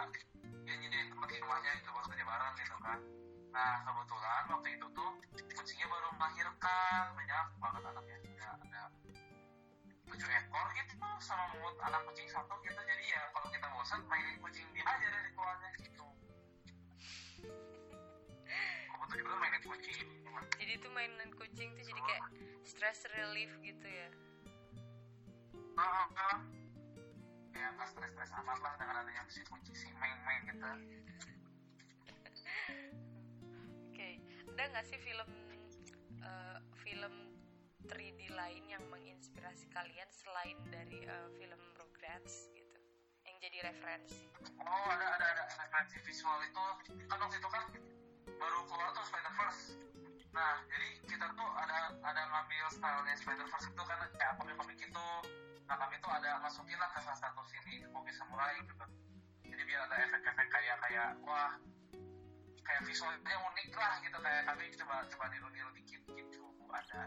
[0.62, 2.98] dia nyediain tempat di rumahnya itu kerja bareng gitu kan.
[3.52, 5.10] Nah kebetulan waktu itu tuh
[5.52, 8.16] kucingnya baru melahirkan banyak banget anaknya.
[8.24, 8.82] Ada ada
[10.08, 12.80] tujuh ekor gitu sama mulut anak kucing satu gitu.
[12.80, 16.06] Jadi ya kalau kita bosan mainin kucing dia aja dari keluarnya gitu.
[18.88, 20.06] Kebetulan juga mainin kucing.
[20.56, 22.24] Jadi itu mainan kucing tuh jadi kayak
[22.64, 24.08] stress relief gitu ya?
[25.76, 26.40] Nah, nah.
[27.52, 30.70] ya nggak stres-stres amat lah dengan adanya si kunci si main-main gitu.
[33.90, 34.10] Oke
[34.56, 35.30] ada nggak sih film
[36.22, 37.14] eh, film
[37.86, 42.78] 3D lain yang menginspirasi kalian selain dari eh, film Rugrats gitu
[43.22, 46.64] yang jadi referensi Oh ada ada ada referensi visual itu
[47.10, 47.64] kan waktu itu kan
[48.26, 49.62] baru keluar tuh Spider Verse.
[50.34, 55.06] Nah jadi kita tuh ada ada ngambil stylenya Spider Verse itu kan kayak komik-komik itu.
[55.66, 58.74] Nah kami tuh ada masukin lah ke salah satu sini Kopi Samurai gitu.
[59.46, 61.54] Jadi biar ada efek-efek kayak kayak wah
[62.62, 67.02] kayak visualnya unik lah gitu kayak kami coba coba niru-niru dikit gitu ada.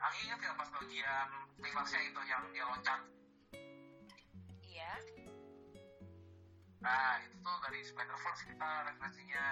[0.00, 1.28] Ingat nggak pas bagian
[1.60, 3.00] klimaksnya itu yang dia loncat.
[4.64, 4.92] Iya.
[6.80, 9.44] Nah, itu tuh dari Spider-Verse kita referensinya.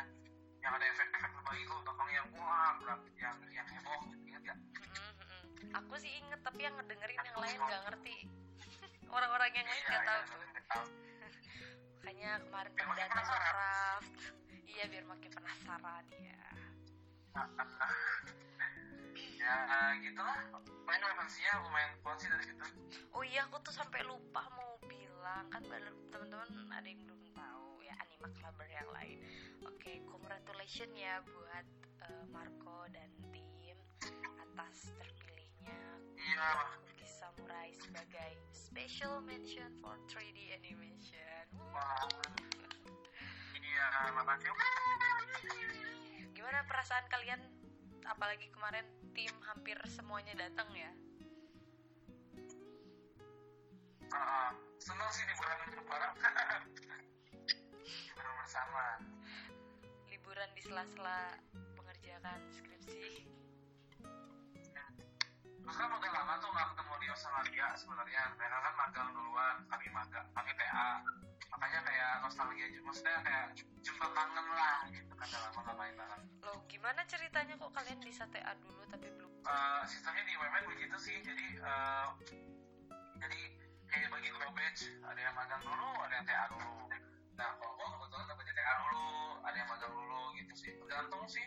[0.59, 4.55] Yang ada efek-efek terbaik tuh belakang yang wah, berat, yang yang heboh, ingat ya?
[4.59, 5.71] Mm-mm, mm-mm.
[5.71, 8.17] aku sih inget tapi yang ngedengerin yang lain nggak ngerti.
[9.15, 11.08] Orang-orang yang lain nggak tahu tuh.
[12.09, 13.53] Makanya kemarin Biar datang ke penasaran.
[13.53, 14.13] craft
[14.65, 16.41] iya biar makin penasaran ya
[19.37, 19.57] ya
[20.01, 20.41] gitu lah.
[20.89, 22.65] Main referensinya lumayan kuat sih dari situ.
[23.13, 25.61] oh iya aku tuh sampai lupa mau bilang kan
[26.09, 29.21] teman-teman ada yang belum tahu ya anima clubber yang lain
[29.69, 31.67] oke congratulations ya buat
[32.09, 33.77] eh, Marco dan tim
[34.41, 35.38] atas terpilihnya
[36.19, 36.49] Iya,
[36.87, 42.09] Cookie Samurai sebagai special mention for 3D animation wah.
[43.59, 43.87] Iya.
[46.35, 47.41] Gimana perasaan kalian
[48.09, 50.91] apalagi kemarin tim hampir semuanya datang ya?
[54.09, 56.15] Ah, senang sih liburan bareng.
[57.85, 58.85] Liburan bersama.
[60.09, 61.37] Liburan di sela-sela
[61.77, 63.29] mengerjakan skripsi.
[65.69, 68.23] Terus kan udah lama tuh nggak ketemu Rio sama Lia sebenarnya.
[68.41, 71.05] Mereka kan magang duluan, kami magang, kami PA.
[71.53, 73.47] Makanya kayak nostalgia juga, maksudnya kayak
[73.85, 76.23] jumpa kangen lah gitu kan udah lama nggak main bareng.
[76.41, 79.29] Loh, gimana ceritanya kok kalian bisa TA dulu tapi belum?
[79.45, 82.07] Eh, sistemnya di UMN begitu sih, jadi eh,
[83.21, 83.41] jadi
[83.93, 86.77] kayak bagi dua batch, ada yang magang dulu, ada yang TA dulu.
[87.37, 89.05] Nah, kalau gua kebetulan dapetnya TA dulu,
[89.45, 90.73] ada yang magang dulu gitu sih.
[90.81, 91.45] Tergantung sih,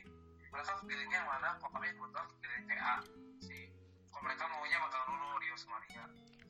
[0.53, 2.95] mereka pilihnya yang mana, kalau kami kebetulan pilih TA
[3.49, 3.70] sih.
[4.11, 6.05] Kalau mereka maunya magang dulu, Rio Lia.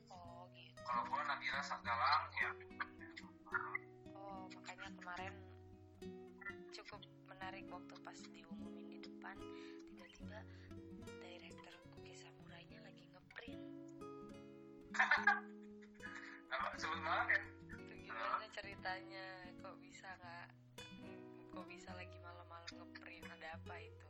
[0.09, 0.81] Oh, gitu.
[0.81, 2.51] kalau gua Nadira Galang ya
[4.17, 5.33] Oh, makanya kemarin
[6.73, 9.37] cukup menarik waktu pas diumumin di depan
[9.93, 10.41] tiba-tiba
[11.21, 13.61] director Cookie Samurai-nya lagi ngeprint.
[16.51, 17.41] apa sebut banget ya
[17.77, 19.27] Itu gimana ceritanya?
[19.61, 20.47] Kok bisa nggak?
[21.53, 23.25] Kok bisa lagi malam-malam ngeprint?
[23.29, 24.00] Ada apa itu?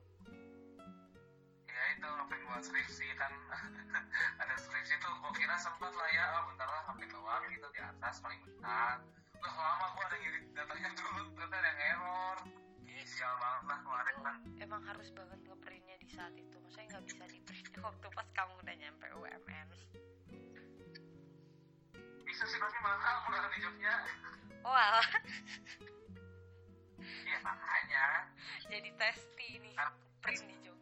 [1.81, 3.33] Ya itu ngapain buat skripsi kan?
[4.41, 7.81] Ada skripsi tuh gua kira sempat lah ya oh, bentar lah ngapain doang gitu di
[7.81, 9.01] atas paling bentar.
[9.41, 12.37] Udah lama gua ada ngedit datanya dulu ternyata ada yang error.
[13.01, 14.37] Sial banget lah kemarin kan.
[14.63, 18.53] emang harus banget ngeprintnya di saat itu maksudnya nggak bisa di print waktu pas kamu
[18.61, 19.67] udah nyampe UMN
[22.23, 23.95] bisa sih tapi mahal murah di jobnya
[24.63, 25.09] oh alah.
[27.01, 28.05] Iya makanya.
[28.71, 29.75] Jadi testi nih
[30.21, 30.80] print di Jogja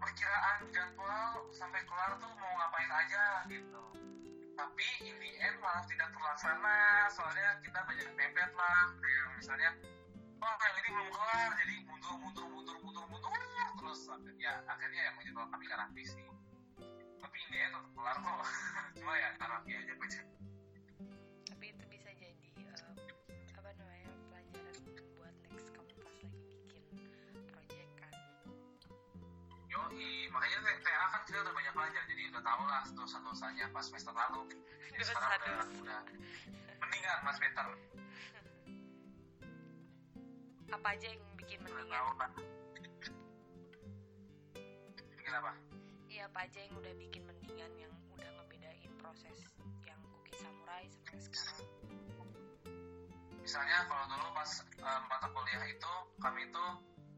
[0.00, 3.84] perkiraan jadwal sampai kelar tuh mau ngapain aja gitu.
[4.56, 9.70] Tapi in the end malah tidak terlaksana soalnya kita banyak mepet lah kayak misalnya
[10.40, 13.40] oh yang ini belum kelar jadi mundur mundur mundur mundur mundur
[13.76, 14.00] terus
[14.40, 16.24] ya akhirnya yang menjadwal kami kan Raffi sih.
[17.20, 18.38] Tapi in the end tetap kelar kok
[18.96, 20.20] cuma ya Raffi aja baca
[31.10, 34.42] kan kita udah banyak belajar, jadi udah tau lah dosa-dosanya pas semester lalu.
[34.92, 36.00] Jadi sekarang udah, udah
[36.80, 37.66] mendingan Mas Peter.
[40.66, 42.30] apa aja yang bikin Udah mendingan tahu kan.
[45.14, 45.52] Bikin apa?
[46.16, 49.36] iya apa aja yang udah bikin mendingan yang udah ngebedain proses
[49.84, 51.68] yang cookie samurai sampai sekarang
[53.44, 56.64] Misalnya kalau dulu pas eh, mata kuliah itu, kami itu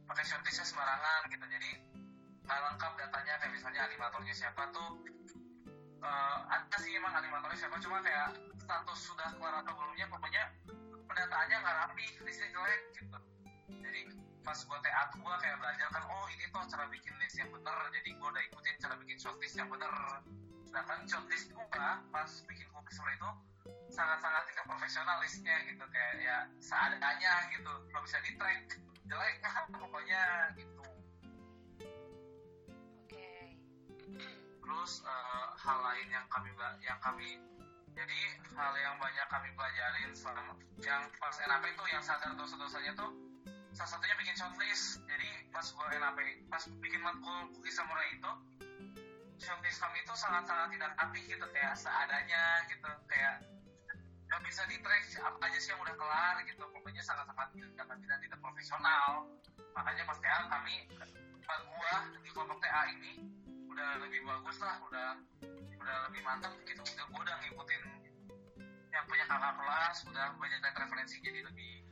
[0.05, 1.70] pakai shortlistnya sembarangan gitu, jadi
[2.48, 5.04] nggak lengkap datanya kayak misalnya animatornya siapa tuh
[6.00, 10.48] eh, ada sih emang animatornya siapa cuma kayak status sudah kelar atau belumnya pokoknya
[11.04, 13.18] pendataannya nggak rapi listnya jelek gitu.
[13.84, 14.00] Jadi
[14.40, 17.76] pas gua TA gua kayak belajar kan oh ini tuh cara bikin list yang bener
[17.92, 19.92] jadi gua udah ikutin cara bikin shortlist yang bener.
[20.64, 23.30] Sedangkan shortlist gua pas bikin cookies itu
[23.92, 25.84] sangat-sangat tidak profesional listnya gitu.
[25.92, 27.72] Kayak ya seadanya gitu.
[27.92, 28.61] Nggak bisa di track.
[29.04, 29.37] Jelek
[29.84, 30.22] pokoknya
[30.56, 30.77] gitu
[34.68, 36.52] terus eh, hal lain yang kami
[36.85, 37.40] yang kami
[37.96, 38.20] jadi
[38.52, 40.52] hal yang banyak kami pelajarin selama
[40.85, 43.11] yang pas NAP itu yang sadar dosa-dosanya tuh
[43.74, 45.02] salah satunya bikin shortlist.
[45.09, 48.33] Jadi pas gua NAP pas bikin matkul cookie samurai itu
[49.40, 53.42] shortlist kami itu sangat-sangat tidak rapi gitu kayak seadanya gitu kayak
[54.28, 56.62] nggak bisa di track apa aja sih yang udah kelar gitu.
[56.70, 59.26] Pokoknya sangat-sangat tidak tidak tidak profesional.
[59.74, 60.87] Makanya pas TA kami
[61.48, 63.26] gua di kelompok TA ini
[63.68, 65.09] udah lebih bagus lah udah
[65.78, 67.83] udah lebih mantap gitu udah gua udah ngikutin
[68.88, 71.88] yang punya kakak kelas udah banyak referensi jadi lebih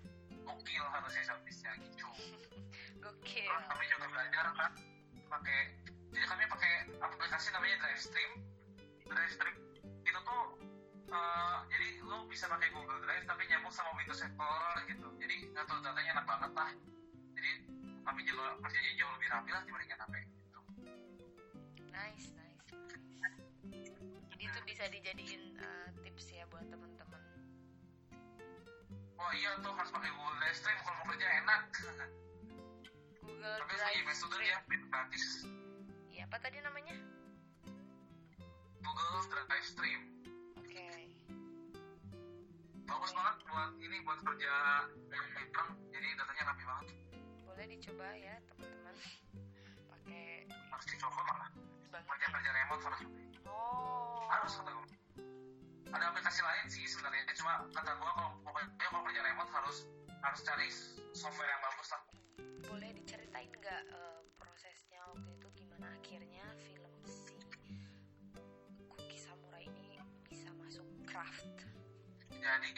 [0.47, 2.07] gokil harusnya shortlistnya gitu.
[3.03, 3.51] Gokil.
[3.51, 4.73] Terus kami juga belajar kan
[5.27, 5.59] pakai
[6.15, 8.33] jadi kami pakai aplikasi namanya DriveStream.
[9.07, 9.57] DriveStream
[10.07, 10.43] itu tuh
[11.11, 15.09] eh, jadi lu bisa pakai Google Drive tapi nyambung sama Windows Explorer gitu.
[15.19, 16.71] Jadi ngatur datanya enak banget lah.
[17.37, 17.51] Jadi
[18.07, 20.15] kami juga kerjanya jauh lebih rapi lah dibandingkan HP.
[21.97, 22.61] Nice nice.
[23.73, 23.93] Nice
[24.37, 27.23] jadi itu bisa dijadiin eh, tips ya buat temen-temen.
[29.17, 31.63] Oh iya tuh harus pakai Google Drive Stream kalau mau kerja enak.
[33.25, 34.59] Google tapi Drive sebagai student ya
[34.93, 35.25] gratis.
[36.13, 36.97] Iya, apa tadi namanya?
[38.85, 40.01] Google Drive Stream.
[40.61, 40.89] Oke.
[42.87, 44.53] bagus banget buat ini buat kerja
[45.11, 46.87] yang megang jadi datanya rapi banget.
[47.49, 48.95] Boleh dicoba ya, teman-teman.
[49.91, 51.51] Pakai harus dicoba malah
[51.89, 52.07] banget.
[52.09, 53.01] kerja kerja remote harus
[53.47, 54.27] Oh.
[54.27, 54.87] harus kata gue
[55.87, 59.77] ada aplikasi lain sih sebenarnya cuma kata gue kalau pokoknya kalau kerja remote harus
[60.19, 60.69] harus cari
[61.15, 62.03] software yang bagus lah
[62.67, 67.39] Boleh diceritain nggak eh, prosesnya waktu itu gimana akhirnya film si
[68.91, 71.47] Cookie Samurai ini bisa masuk craft?
[72.37, 72.71] jadi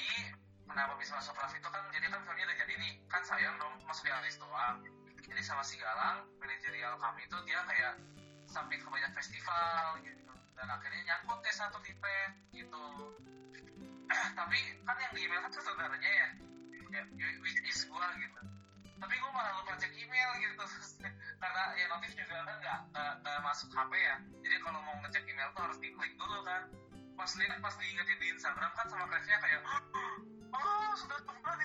[0.64, 3.74] kenapa bisa masuk kelas itu kan jadi kan filmnya udah jadi nih kan sayang dong
[3.84, 4.76] masuk di alis doang
[5.24, 7.94] jadi sama si Galang manajerial kami itu dia kayak
[8.48, 10.32] submit ke banyak festival gitu.
[10.56, 12.84] Dan akhirnya nyangkut deh satu di pen gitu.
[14.38, 16.28] Tapi kan yang di email kan tuh saudaranya ya.
[16.88, 18.40] Ya which is gua gitu.
[18.98, 20.64] Tapi gua malah lupa cek email gitu.
[21.42, 22.78] Karena ya notif juga kan nggak
[23.22, 24.16] nggak masuk HP ya.
[24.42, 26.66] Jadi kalau mau ngecek email tuh harus diklik dulu kan.
[27.14, 29.60] Pas lihat pas diingetin di Instagram kan sama crashnya kayak
[30.56, 31.64] oh sudah kembali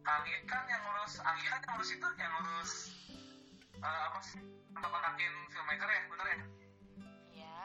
[0.00, 2.72] Anggi kan yang ngurus Anggi kan yang ngurus itu yang ngurus
[3.80, 4.40] eh, apa sih
[4.72, 6.38] kontak-kontakin filmmaker ya bener ya
[7.30, 7.58] Ya,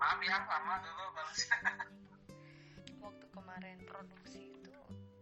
[0.00, 1.06] maaf ya lama dulu
[3.04, 4.76] waktu kemarin produksi itu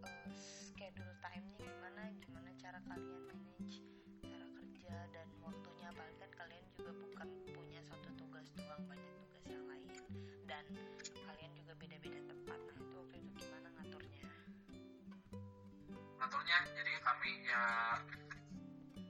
[0.06, 2.02] eh, schedule time-nya gimana?
[2.22, 3.82] Gimana cara kalian manage
[4.22, 5.86] cara kerja dan waktunya?
[5.90, 7.28] Apalagi kan kalian juga bukan
[16.30, 17.62] ngaturnya jadi kami ya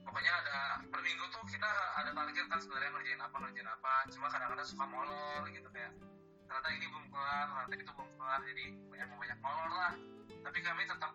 [0.01, 1.69] pokoknya ada per minggu tuh kita
[2.01, 3.93] ada target kan sebenarnya ngerjain apa ngerjain apa.
[4.09, 5.93] Cuma kadang-kadang suka molor gitu kayak
[6.49, 8.39] ternyata ini belum kelar ternyata itu belum kelar.
[8.41, 9.93] Jadi banyak banyak molor lah.
[10.33, 11.11] Tapi kami tetap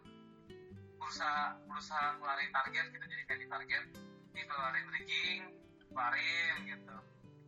[0.94, 3.04] berusaha berusaha kelarin target gitu.
[3.11, 3.84] Jadi kayak di target
[4.30, 5.42] di kelarin rigging
[5.90, 6.96] kelarin gitu.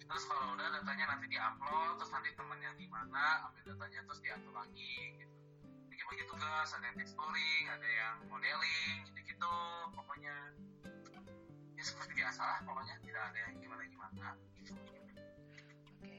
[0.02, 5.14] Terus kalau udah datanya nanti diupload terus nanti temennya gimana ambil datanya terus diatur lagi
[5.14, 5.47] gitu
[5.98, 9.54] bagi-bagi tugas ada yang texturing ada yang modeling gitu gitu
[9.98, 10.54] pokoknya
[11.74, 12.94] ya seperti biasa lah pokoknya.
[13.02, 14.26] Tidak ada yang gimana gimana
[14.62, 14.78] gitu.
[14.78, 16.18] oke.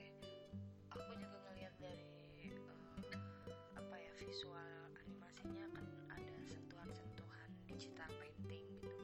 [0.92, 9.00] Aku juga ngelihat dari uh, apa ya visual animasinya kan ada sentuhan-sentuhan digital painting gitu.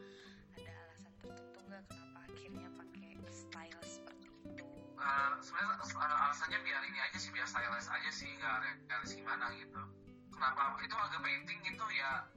[0.59, 4.67] Ada alasan tertentu nggak kenapa akhirnya pakai style seperti itu?
[4.99, 8.59] Uh, sebenarnya uh, alasannya biar ini aja sih biar stylish aja sih nggak
[8.91, 10.04] realis gimana gitu
[10.36, 12.27] kenapa itu agak painting gitu ya.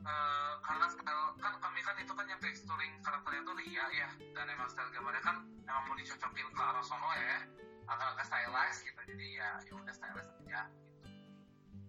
[0.00, 4.48] Uh, karena style kan kami kan itu kan yang texturing karakternya tuh Ria ya dan
[4.48, 7.44] emang style gambarnya kan emang mau dicocokin ke arah sono ya
[7.84, 9.00] agak-agak stylized gitu.
[9.12, 11.08] Jadi ya ya udah stylized aja gitu.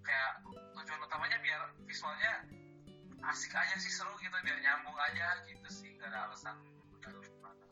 [0.03, 0.31] Kayak
[0.75, 2.33] tujuan utamanya biar visualnya
[3.21, 6.57] asik aja sih seru gitu biar nyambung aja gitu sih gak ada alasan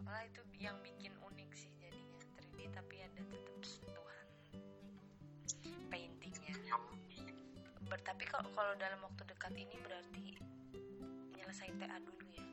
[0.06, 3.58] malah itu yang bikin unik sih jadinya 3D tapi ada tetap
[8.06, 10.38] tapi kalau kalau dalam waktu dekat ini berarti
[11.34, 12.44] nyelesain TA dulu ya?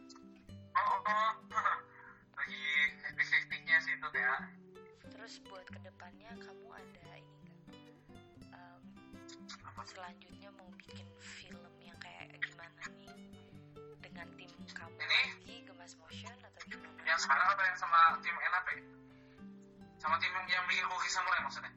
[0.77, 1.77] Oh, oh, oh.
[2.37, 2.63] lagi
[3.05, 4.37] hektik-hektiknya sih itu TA
[5.27, 7.99] terus buat ke depannya kamu ada ini nggak?
[8.55, 13.11] Um, selanjutnya mau bikin film yang kayak gimana nih?
[13.99, 15.23] Dengan tim kamu ini?
[15.35, 17.01] lagi Gemas Motion atau gimana?
[17.03, 18.69] Yang sekarang atau yang sama tim NAP
[19.99, 21.73] sama tim yang bikin Koki Samurai maksudnya?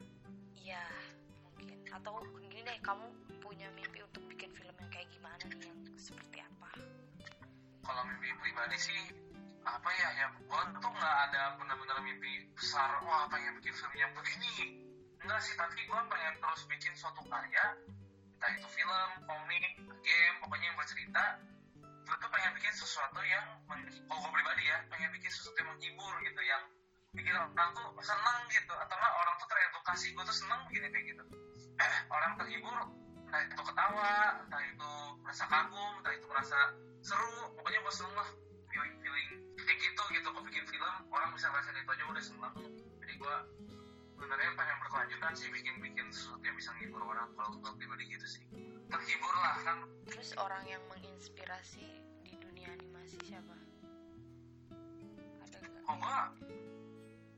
[0.54, 0.84] Iya
[1.42, 1.78] mungkin.
[1.90, 3.06] Atau gini deh kamu
[3.60, 6.80] punya mimpi untuk bikin film yang kayak gimana nih yang seperti apa?
[7.84, 9.00] Kalau mimpi pribadi sih
[9.68, 14.08] apa ya ya gua tuh nggak ada benar-benar mimpi besar wah pengen bikin film yang
[14.16, 14.80] begini.
[15.20, 17.76] Enggak sih tapi gua pengen terus bikin suatu karya
[18.40, 19.76] entah itu film komik
[20.08, 21.24] game pokoknya yang bercerita
[21.84, 23.44] gue tuh pengen bikin sesuatu yang
[24.08, 26.64] kalau gue pribadi ya pengen bikin sesuatu yang menghibur gitu yang
[27.12, 31.04] bikin orang tuh seneng gitu atau enggak orang tuh teredukasi gue tuh seneng gini kayak
[31.12, 31.24] gitu.
[31.76, 32.88] Eh, orang terhibur
[33.30, 34.90] entah itu ketawa entah itu
[35.22, 36.58] merasa kagum entah itu merasa
[36.98, 38.28] seru pokoknya gue seneng lah
[38.74, 39.30] feeling feeling.
[39.54, 40.26] Kayak gitu gitu.
[40.34, 42.54] Kok bikin film orang bisa ngerasain itu aja udah seneng.
[42.98, 43.34] Jadi gue
[44.18, 48.26] sebenarnya pengen berkelanjutan sih bikin bikin sesuatu yang bisa menghibur orang kalau gue pribadi gitu
[48.26, 48.42] sih.
[48.90, 49.78] Terhibur lah kan.
[50.10, 51.86] Terus orang yang menginspirasi
[52.26, 53.54] di dunia animasi siapa?
[55.46, 55.86] Ada nggak?
[55.86, 56.18] Oh gue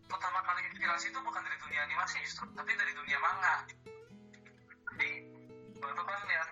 [0.08, 3.64] pertama kali inspirasi itu bukan dari dunia animasi justru tapi dari dunia manga
[5.82, 6.48] gue tuh kan lihat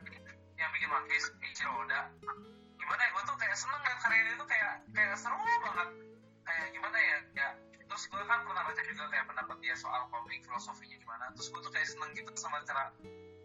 [0.59, 2.11] yang bikin One Piece Eiichiro Oda
[2.75, 3.11] gimana ya?
[3.15, 5.89] Gue tuh kayak seneng liat karyanya itu kayak kayak seru banget.
[6.43, 7.19] Kayak gimana ya?
[7.39, 7.49] Ya
[7.87, 11.25] terus gue kan pernah baca juga kayak pendapat dia soal komik filosofinya gimana.
[11.39, 12.91] Terus gue tuh kayak seneng gitu sama cara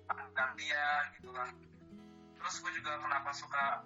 [0.10, 0.86] pandang dia
[1.22, 1.54] gitu kan.
[2.42, 3.86] Terus gue juga kenapa suka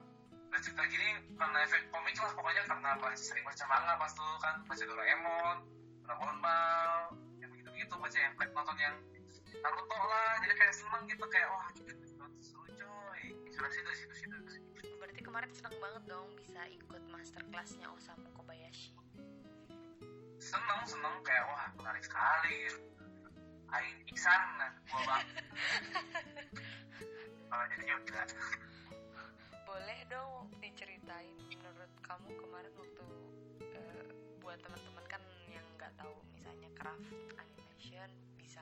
[0.60, 4.84] cerita gini karena efek komik lah pokoknya karena sering baca manga pas tuh kan baca
[4.84, 5.58] Doraemon
[6.04, 6.92] Dragon Ball
[7.38, 8.96] yang begitu begitu baca yang nonton yang
[9.60, 11.94] Naruto lah jadi kayak seneng gitu kayak wah gitu
[12.40, 13.22] seru coy.
[13.48, 14.36] Inspirasi dari situ situ
[15.00, 18.96] berarti kemarin seneng banget dong bisa ikut masterclassnya Osamu Kobayashi.
[20.40, 22.72] Seneng seneng kayak wah menarik sekali.
[23.70, 25.28] Aing Iksan nah gua bang.
[27.50, 28.30] Oh, jadi juga
[29.66, 33.06] boleh dong diceritain menurut kamu kemarin waktu
[33.74, 34.06] uh,
[34.38, 37.10] buat teman-teman kan yang nggak tahu misalnya craft
[37.42, 38.62] animation bisa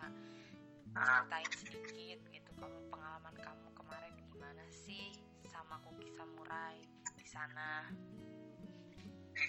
[0.97, 5.13] ceritain sedikit gitu kamu pengalaman kamu kemarin gimana sih
[5.45, 6.81] sama Cookie Samurai
[7.17, 7.85] di sana?
[9.33, 9.45] Di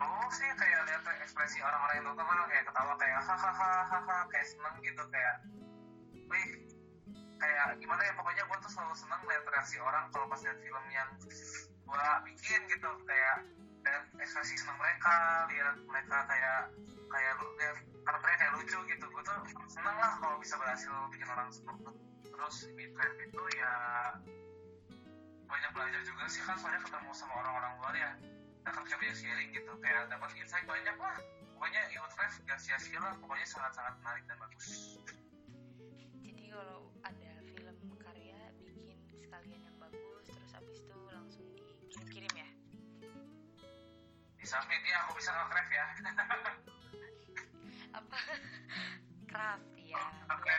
[0.00, 5.02] Oh sih kayak lihat ekspresi orang-orang nonton kan kayak ketawa kayak hahaha kayak seneng gitu
[5.12, 5.36] kayak
[6.28, 6.48] wih
[7.36, 10.86] kayak gimana ya pokoknya gue tuh selalu seneng lihat reaksi orang kalau pas lihat film
[10.88, 11.08] yang
[11.84, 13.44] gue bikin gitu kayak
[13.84, 16.60] dan ekspresi seneng mereka lihat mereka kayak
[17.08, 19.04] kayak lu lihat karakternya kayak lucu gitu.
[19.10, 19.36] Gue tuh
[19.68, 21.92] seneng lah kalau bisa berhasil bikin orang seperti
[22.30, 23.72] terus trend itu ya
[25.44, 26.56] banyak belajar juga sih kan.
[26.56, 28.10] Soalnya ketemu sama orang-orang luar ya.
[28.60, 29.72] Kita kan bisa banyak sharing gitu.
[29.80, 31.16] Kayak dapat insight banyak lah.
[31.56, 33.14] Pokoknya Iwat Life gak sia-sia lah.
[33.20, 34.96] Pokoknya sangat-sangat menarik dan bagus.
[36.24, 41.44] Jadi kalau ada film karya bikin sekalian yang bagus terus abis itu langsung
[41.84, 42.48] dikirim-kirim ya?
[44.40, 44.80] Di submit.
[44.88, 45.86] Ya aku bisa nge-craft ya
[47.94, 48.18] apa?
[49.30, 50.58] Craft ya dua,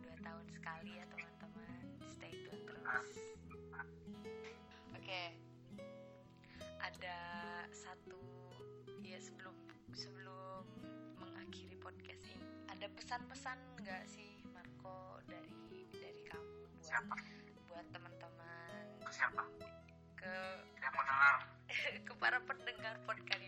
[0.00, 1.80] dua tahun sekali ya teman-teman.
[2.08, 3.10] Stay tune terus.
[4.96, 5.22] Oke.
[6.80, 7.18] Ada
[7.72, 8.20] satu
[9.04, 9.56] ya sebelum
[9.92, 10.64] sebelum
[11.20, 17.16] mengakhiri podcast ini ada pesan-pesan nggak sih Marco dari dari kamu buat siapa?
[17.68, 18.84] buat teman-teman?
[19.04, 19.44] Ke siapa?
[20.16, 20.32] Ke
[20.80, 21.40] yang mendengar.
[22.08, 23.44] Ke para pendengar podcast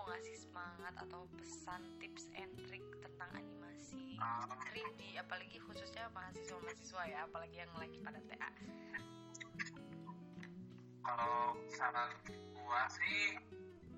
[0.00, 4.44] animasi ya semangat atau pesan tips and trick tentang animasi Ah.
[4.72, 8.48] 3D apalagi khususnya mahasiswa-mahasiswa ya apalagi yang lagi pada TA
[11.00, 12.12] kalau saran
[12.52, 13.40] gua sih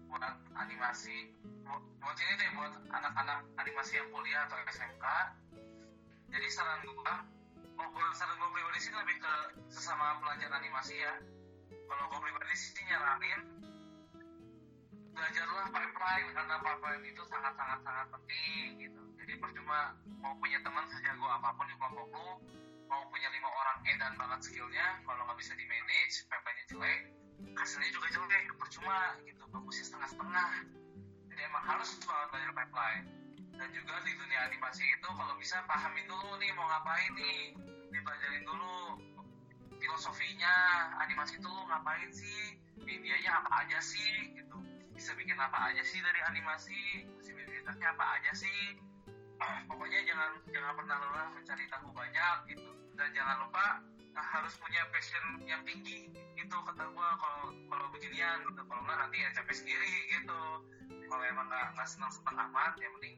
[0.07, 0.23] buat
[0.55, 5.05] animasi bu- buat ini deh buat anak-anak animasi yang kuliah atau SMK
[6.31, 7.27] jadi saran gua
[7.79, 9.35] oh, saran gua pribadi sih lebih ke
[9.71, 11.15] sesama pelajar animasi ya
[11.87, 13.62] kalau gua pribadi sih nyaranin
[15.23, 19.03] belajarlah pipeline karena pipeline itu sangat sangat sangat penting gitu.
[19.23, 22.29] Jadi percuma mau punya teman sejago apa pun di kelompok lu
[22.91, 27.01] mau punya lima orang edan banget skillnya kalau nggak bisa di manage pipeline-nya jelek
[27.55, 29.43] hasilnya juga jelek percuma gitu.
[29.47, 30.51] Bagusnya setengah-setengah.
[31.31, 33.07] Jadi emang harus banget belajar pipeline.
[33.63, 37.55] Dan juga di dunia animasi itu kalau bisa pahamin dulu nih mau ngapain nih
[37.95, 38.99] dipelajarin dulu
[39.79, 40.55] filosofinya
[40.99, 45.99] animasi itu lu ngapain sih medianya apa aja sih gitu bisa bikin apa aja sih
[46.01, 47.09] dari animasi?
[47.19, 48.79] Posibilitasnya apa aja sih?
[49.69, 52.71] Pokoknya jangan jangan pernah lelah mencari tahu banyak gitu.
[52.95, 53.81] Dan jangan lupa
[54.13, 56.13] nah, harus punya passion yang tinggi.
[56.37, 58.63] Gitu kata gua kalau kalau beginian gitu.
[58.65, 60.43] Kalau nggak nanti ya capek sendiri gitu.
[61.09, 63.17] Kalau emang nggak nggak senang setengah amat ya mending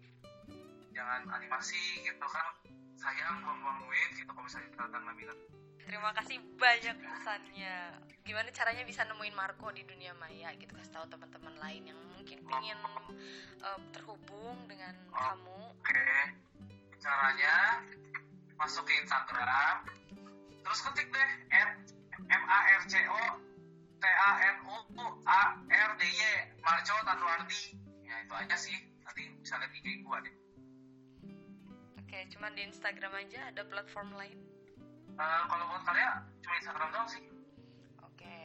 [0.94, 2.54] jangan animasi gitu kan.
[2.94, 5.38] Sayang buang-buang duit gitu kalau misalnya kita nggak minat
[5.84, 7.76] terima kasih banyak pesannya
[8.24, 12.40] gimana caranya bisa nemuin Marco di dunia maya gitu kasih tahu teman-teman lain yang mungkin
[12.40, 12.78] ingin
[13.60, 16.16] eh, terhubung dengan kamu Oke,
[16.96, 17.84] caranya
[18.56, 19.84] masuk ke Instagram,
[20.64, 21.70] terus ketik deh M
[22.32, 23.22] M A R C O
[24.00, 24.76] T A N U
[25.28, 26.22] A R D Y
[26.64, 27.76] Marco Tanwardi.
[28.08, 28.76] Ya itu aja sih.
[29.04, 30.32] Nanti bisa lihat IG gua deh.
[32.00, 34.38] oke cuman di Instagram aja ada platform lain
[35.14, 36.10] Eh, kalau buat karya
[36.42, 37.22] cuma Instagram doang sih.
[38.02, 38.42] Oke.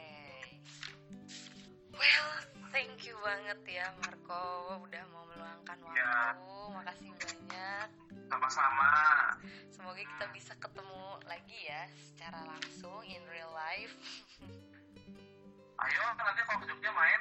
[1.90, 2.28] Well,
[2.70, 5.98] thank you banget ya Marco udah mau meluangkan waktu.
[5.98, 6.38] Ya.
[6.70, 7.88] Makasih banyak.
[8.30, 8.92] Sama-sama.
[9.74, 13.94] Semoga kita bisa ketemu lagi ya secara langsung in real life.
[15.82, 17.20] Ayo nanti kalau ke Jogja main.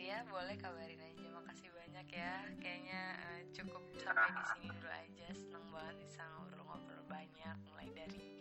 [0.00, 1.28] Iya, boleh kabarin aja.
[1.28, 2.32] Makasih banyak ya.
[2.56, 5.28] Kayaknya eh, cukup sampai di sini dulu aja.
[5.36, 8.35] Seneng banget bisa ngobrol-ngobrol banyak mulai dari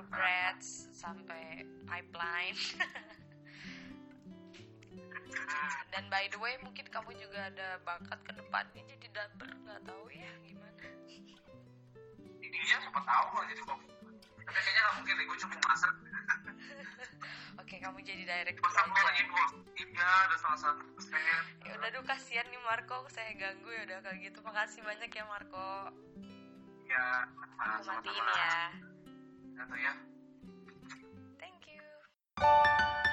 [0.00, 2.56] Rugrats sampai pipeline.
[5.92, 10.08] Dan by the way, mungkin kamu juga ada bakat ke depannya jadi dubber nggak tahu
[10.08, 10.84] ya gimana.
[12.40, 13.86] Iya, siapa tahu kalau jadi kopi.
[14.40, 15.94] Tapi kayaknya nggak mungkin gue cuma masak.
[17.60, 19.30] Oke, kamu jadi director Masak gue lagi aja.
[19.30, 19.50] bos.
[19.76, 21.20] Iya, ada salah satu dosen.
[21.68, 24.38] Ya udah duh kasihan nih Marco, saya ganggu ya udah kayak gitu.
[24.40, 25.70] Makasih banyak ya Marco.
[26.88, 27.04] Ya,
[27.60, 28.89] Aku matiin ya.
[29.56, 29.70] Thank
[31.68, 33.09] you.